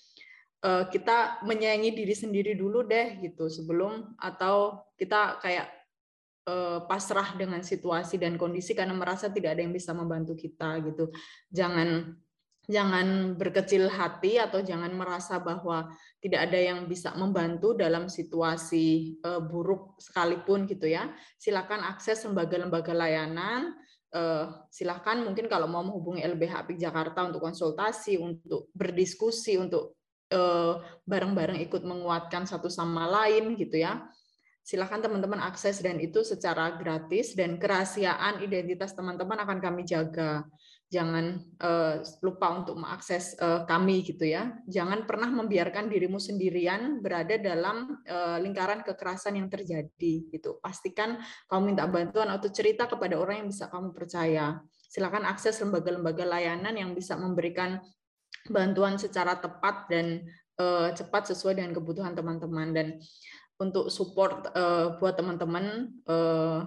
uh, 0.63 0.87
kita 0.87 1.43
menyayangi 1.43 1.91
diri 1.91 2.15
sendiri 2.15 2.53
dulu 2.55 2.87
deh 2.87 3.19
gitu 3.21 3.51
sebelum 3.51 4.15
atau 4.23 4.87
kita 4.95 5.43
kayak 5.43 5.80
pasrah 6.89 7.37
dengan 7.39 7.63
situasi 7.63 8.19
dan 8.19 8.35
kondisi 8.35 8.75
karena 8.75 8.97
merasa 8.97 9.31
tidak 9.31 9.55
ada 9.55 9.63
yang 9.63 9.71
bisa 9.71 9.95
membantu 9.95 10.35
kita 10.35 10.83
gitu. 10.83 11.13
Jangan 11.53 12.17
jangan 12.71 13.35
berkecil 13.35 13.91
hati 13.91 14.39
atau 14.39 14.63
jangan 14.63 14.95
merasa 14.95 15.43
bahwa 15.43 15.91
tidak 16.23 16.51
ada 16.51 16.59
yang 16.59 16.87
bisa 16.87 17.11
membantu 17.19 17.75
dalam 17.75 18.07
situasi 18.07 19.19
uh, 19.27 19.43
buruk 19.43 19.99
sekalipun 19.99 20.71
gitu 20.71 20.87
ya. 20.87 21.11
Silakan 21.41 21.83
akses 21.83 22.23
lembaga-lembaga 22.27 22.95
layanan. 22.95 23.75
Uh, 24.11 24.67
silakan 24.75 25.23
mungkin 25.23 25.47
kalau 25.47 25.71
mau 25.71 25.87
menghubungi 25.87 26.27
LBH 26.27 26.67
Apik 26.67 26.79
Jakarta 26.83 27.31
untuk 27.31 27.47
konsultasi, 27.47 28.19
untuk 28.19 28.71
berdiskusi, 28.75 29.55
untuk 29.59 29.99
bareng-bareng 31.11 31.59
ikut 31.59 31.83
menguatkan 31.83 32.47
satu 32.47 32.71
sama 32.71 33.03
lain 33.11 33.59
gitu 33.59 33.83
ya 33.83 33.99
silahkan 34.61 35.01
teman-teman 35.03 35.41
akses 35.43 35.81
dan 35.81 35.99
itu 35.99 36.23
secara 36.23 36.77
gratis 36.77 37.33
dan 37.35 37.57
kerahasiaan 37.57 38.45
identitas 38.45 38.93
teman-teman 38.95 39.41
akan 39.43 39.59
kami 39.59 39.83
jaga. 39.89 40.45
Jangan 40.91 41.39
uh, 41.63 42.03
lupa 42.19 42.51
untuk 42.51 42.75
mengakses 42.75 43.39
uh, 43.39 43.63
kami 43.63 44.03
gitu 44.03 44.27
ya. 44.27 44.59
Jangan 44.67 45.07
pernah 45.07 45.31
membiarkan 45.31 45.87
dirimu 45.87 46.19
sendirian 46.19 46.99
berada 46.99 47.39
dalam 47.39 48.03
uh, 48.11 48.39
lingkaran 48.43 48.83
kekerasan 48.83 49.39
yang 49.39 49.47
terjadi 49.47 50.27
gitu. 50.35 50.59
Pastikan 50.59 51.23
kamu 51.47 51.63
minta 51.75 51.87
bantuan 51.87 52.27
atau 52.35 52.51
cerita 52.51 52.91
kepada 52.91 53.15
orang 53.23 53.47
yang 53.47 53.49
bisa 53.55 53.71
kamu 53.71 53.95
percaya. 53.95 54.59
Silakan 54.91 55.31
akses 55.31 55.63
lembaga-lembaga 55.63 56.27
layanan 56.27 56.75
yang 56.75 56.91
bisa 56.91 57.15
memberikan 57.15 57.79
bantuan 58.51 58.99
secara 58.99 59.39
tepat 59.39 59.87
dan 59.87 60.27
cepat 60.93 61.33
sesuai 61.33 61.57
dengan 61.57 61.73
kebutuhan 61.73 62.13
teman-teman 62.13 62.77
dan 62.77 63.01
untuk 63.61 63.93
support 63.93 64.49
uh, 64.57 64.97
buat 64.97 65.21
teman-teman 65.21 65.93
uh, 66.09 66.65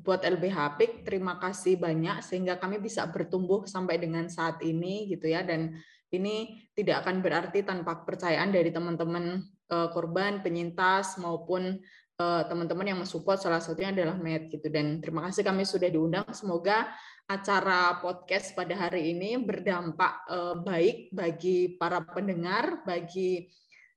buat 0.00 0.20
LBH 0.20 0.76
PIK 0.76 0.92
terima 1.04 1.40
kasih 1.40 1.80
banyak 1.80 2.20
sehingga 2.24 2.60
kami 2.60 2.80
bisa 2.80 3.08
bertumbuh 3.08 3.64
sampai 3.64 3.96
dengan 3.96 4.28
saat 4.28 4.60
ini 4.60 5.08
gitu 5.08 5.32
ya. 5.32 5.40
Dan 5.40 5.76
ini 6.12 6.60
tidak 6.76 7.04
akan 7.04 7.24
berarti 7.24 7.64
tanpa 7.64 8.04
kepercayaan 8.04 8.52
dari 8.52 8.68
teman-teman 8.68 9.44
uh, 9.72 9.88
korban 9.92 10.44
penyintas 10.44 11.16
maupun 11.16 11.80
teman-teman 12.20 12.84
yang 12.84 13.00
mensupport 13.00 13.40
salah 13.40 13.64
satunya 13.64 13.96
adalah 13.96 14.12
Med 14.20 14.52
gitu. 14.52 14.68
Dan 14.68 15.00
terima 15.00 15.24
kasih 15.24 15.40
kami 15.40 15.64
sudah 15.64 15.88
diundang. 15.88 16.28
Semoga 16.36 16.92
acara 17.24 17.96
podcast 17.96 18.52
pada 18.52 18.76
hari 18.76 19.16
ini 19.16 19.40
berdampak 19.40 20.28
baik 20.60 21.16
bagi 21.16 21.80
para 21.80 22.04
pendengar 22.04 22.84
bagi 22.84 23.48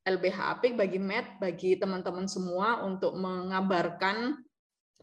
LBH 0.03 0.75
bagi 0.75 0.99
Med, 0.99 1.39
bagi 1.39 1.79
teman-teman 1.79 2.27
semua 2.27 2.83
untuk 2.83 3.15
mengabarkan 3.15 4.35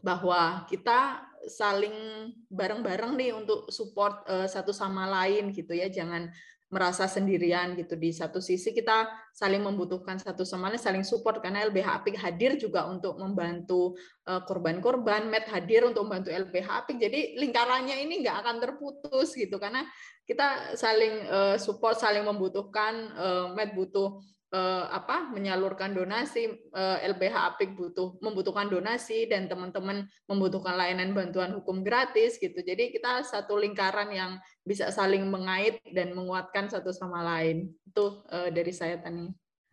bahwa 0.01 0.65
kita 0.69 1.25
saling 1.49 2.29
bareng-bareng 2.53 3.17
nih 3.17 3.33
untuk 3.33 3.69
support 3.73 4.21
uh, 4.29 4.45
satu 4.45 4.69
sama 4.69 5.09
lain 5.09 5.49
gitu 5.49 5.73
ya. 5.73 5.89
Jangan 5.89 6.29
merasa 6.71 7.09
sendirian 7.09 7.73
gitu. 7.75 7.97
Di 7.97 8.13
satu 8.13 8.39
sisi 8.39 8.71
kita 8.71 9.09
saling 9.33 9.59
membutuhkan 9.59 10.21
satu 10.21 10.45
sama 10.45 10.69
lain 10.69 10.79
saling 10.79 11.03
support. 11.03 11.41
Karena 11.41 11.65
LBH 11.65 11.87
Apik 12.01 12.15
hadir 12.15 12.55
juga 12.61 12.87
untuk 12.87 13.17
membantu 13.19 13.97
korban-korban. 14.23 15.27
Med 15.27 15.49
hadir 15.51 15.83
untuk 15.83 16.07
membantu 16.07 16.31
LBH 16.31 16.67
Apik 16.85 17.01
jadi 17.01 17.35
lingkarannya 17.41 18.05
ini 18.07 18.23
nggak 18.23 18.37
akan 18.45 18.55
terputus 18.63 19.35
gitu. 19.35 19.59
Karena 19.59 19.83
kita 20.23 20.77
saling 20.79 21.27
support 21.59 21.99
saling 21.99 22.23
membutuhkan. 22.23 23.19
Med 23.51 23.75
butuh 23.75 24.23
eh, 24.51 24.85
apa 24.91 25.31
menyalurkan 25.31 25.95
donasi 25.95 26.51
eh, 26.51 26.97
LBH 27.07 27.35
Apik 27.55 27.71
butuh 27.73 28.19
membutuhkan 28.19 28.67
donasi 28.67 29.25
dan 29.31 29.47
teman-teman 29.47 30.05
membutuhkan 30.27 30.75
layanan 30.75 31.15
bantuan 31.15 31.55
hukum 31.55 31.81
gratis 31.81 32.35
gitu. 32.37 32.59
Jadi 32.59 32.91
kita 32.91 33.23
satu 33.23 33.55
lingkaran 33.55 34.11
yang 34.11 34.31
bisa 34.67 34.91
saling 34.91 35.25
mengait 35.31 35.79
dan 35.95 36.11
menguatkan 36.11 36.67
satu 36.67 36.91
sama 36.91 37.23
lain. 37.23 37.71
Itu 37.87 38.27
eh, 38.29 38.51
dari 38.51 38.75
saya 38.75 38.99
Tani. 38.99 39.31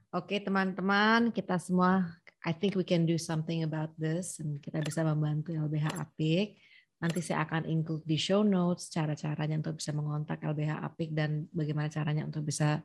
Oke 0.08 0.40
teman-teman, 0.40 1.34
kita 1.36 1.60
semua 1.60 2.08
I 2.46 2.54
think 2.54 2.78
we 2.78 2.86
can 2.86 3.04
do 3.04 3.18
something 3.18 3.66
about 3.66 3.92
this 3.98 4.38
dan 4.38 4.62
kita 4.62 4.80
bisa 4.80 5.02
membantu 5.02 5.52
LBH 5.52 6.00
Apik. 6.00 6.56
Nanti 6.98 7.22
saya 7.22 7.46
akan 7.46 7.66
include 7.66 8.02
di 8.06 8.18
show 8.18 8.42
notes 8.42 8.90
cara-caranya 8.90 9.58
untuk 9.58 9.78
bisa 9.78 9.94
mengontak 9.94 10.42
LBH 10.42 10.82
Apik 10.82 11.14
dan 11.14 11.46
bagaimana 11.50 11.90
caranya 11.90 12.26
untuk 12.26 12.46
bisa 12.46 12.82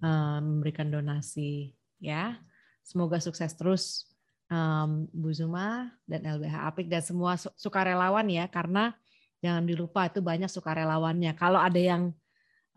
um, 0.00 0.58
memberikan 0.58 0.88
donasi 0.88 1.76
ya. 2.00 2.38
Semoga 2.82 3.20
sukses 3.22 3.52
terus 3.54 4.10
um, 4.50 5.06
Bu 5.12 5.30
Zuma 5.32 5.92
dan 6.08 6.24
LBH 6.26 6.56
Apik 6.72 6.86
dan 6.90 7.02
semua 7.02 7.36
sukarelawan 7.36 8.26
ya 8.26 8.48
karena 8.50 8.96
jangan 9.42 9.64
dilupa 9.66 10.06
itu 10.06 10.22
banyak 10.22 10.48
sukarelawannya. 10.48 11.34
Kalau 11.34 11.58
ada 11.58 11.80
yang 11.80 12.14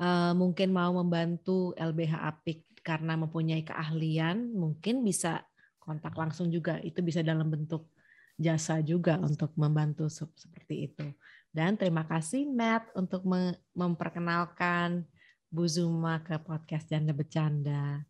uh, 0.02 0.34
mungkin 0.34 0.74
mau 0.74 0.92
membantu 0.96 1.72
LBH 1.78 2.14
Apik 2.22 2.66
karena 2.86 3.18
mempunyai 3.18 3.66
keahlian, 3.66 4.54
mungkin 4.54 5.02
bisa 5.02 5.42
kontak 5.82 6.14
langsung 6.14 6.54
juga. 6.54 6.78
Itu 6.82 7.02
bisa 7.02 7.26
dalam 7.26 7.50
bentuk 7.50 7.90
jasa 8.36 8.84
juga 8.84 9.18
untuk 9.18 9.54
membantu 9.56 10.12
seperti 10.12 10.92
itu. 10.92 11.08
Dan 11.56 11.80
terima 11.80 12.04
kasih 12.04 12.46
Matt 12.52 12.92
untuk 13.00 13.24
memperkenalkan 13.72 15.08
Bu 15.56 15.64
Zuma 15.72 16.20
ke 16.20 16.36
podcast 16.36 16.92
Janda 16.92 17.16
Bercanda. 17.16 18.04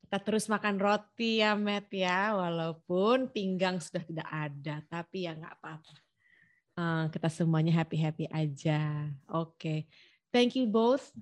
Kita 0.00 0.24
terus 0.24 0.48
makan 0.48 0.80
roti 0.80 1.44
ya, 1.44 1.52
Matt 1.52 1.92
ya, 1.92 2.32
walaupun 2.32 3.28
pinggang 3.28 3.76
sudah 3.76 4.00
tidak 4.00 4.24
ada, 4.32 4.80
tapi 4.88 5.28
ya 5.28 5.36
nggak 5.36 5.54
apa-apa. 5.60 5.94
Uh, 6.78 7.04
kita 7.12 7.28
semuanya 7.28 7.76
happy-happy 7.76 8.24
aja. 8.32 9.12
Oke, 9.28 9.52
okay. 9.52 9.78
thank 10.32 10.56
you 10.56 10.64
both. 10.64 11.12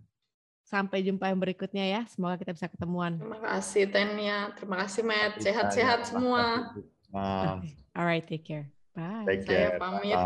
Sampai 0.62 1.02
jumpa 1.02 1.30
yang 1.30 1.42
berikutnya 1.42 1.82
ya. 1.82 2.02
Semoga 2.06 2.38
kita 2.38 2.54
bisa 2.54 2.70
ketemuan. 2.70 3.18
Terima 3.18 3.38
kasih 3.38 3.86
Tania. 3.90 4.50
Terima 4.54 4.76
kasih 4.82 5.02
Matt. 5.02 5.38
Sehat-sehat 5.42 6.10
semua. 6.10 6.74
Okay. 7.10 7.74
Alright, 7.94 8.26
take 8.26 8.46
care. 8.46 8.66
Bye. 8.94 9.26
Take 9.26 9.46
care. 9.46 9.78
Saya 9.78 9.82
pamit. 9.82 10.18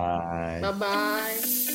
Bye-bye. 0.64 1.69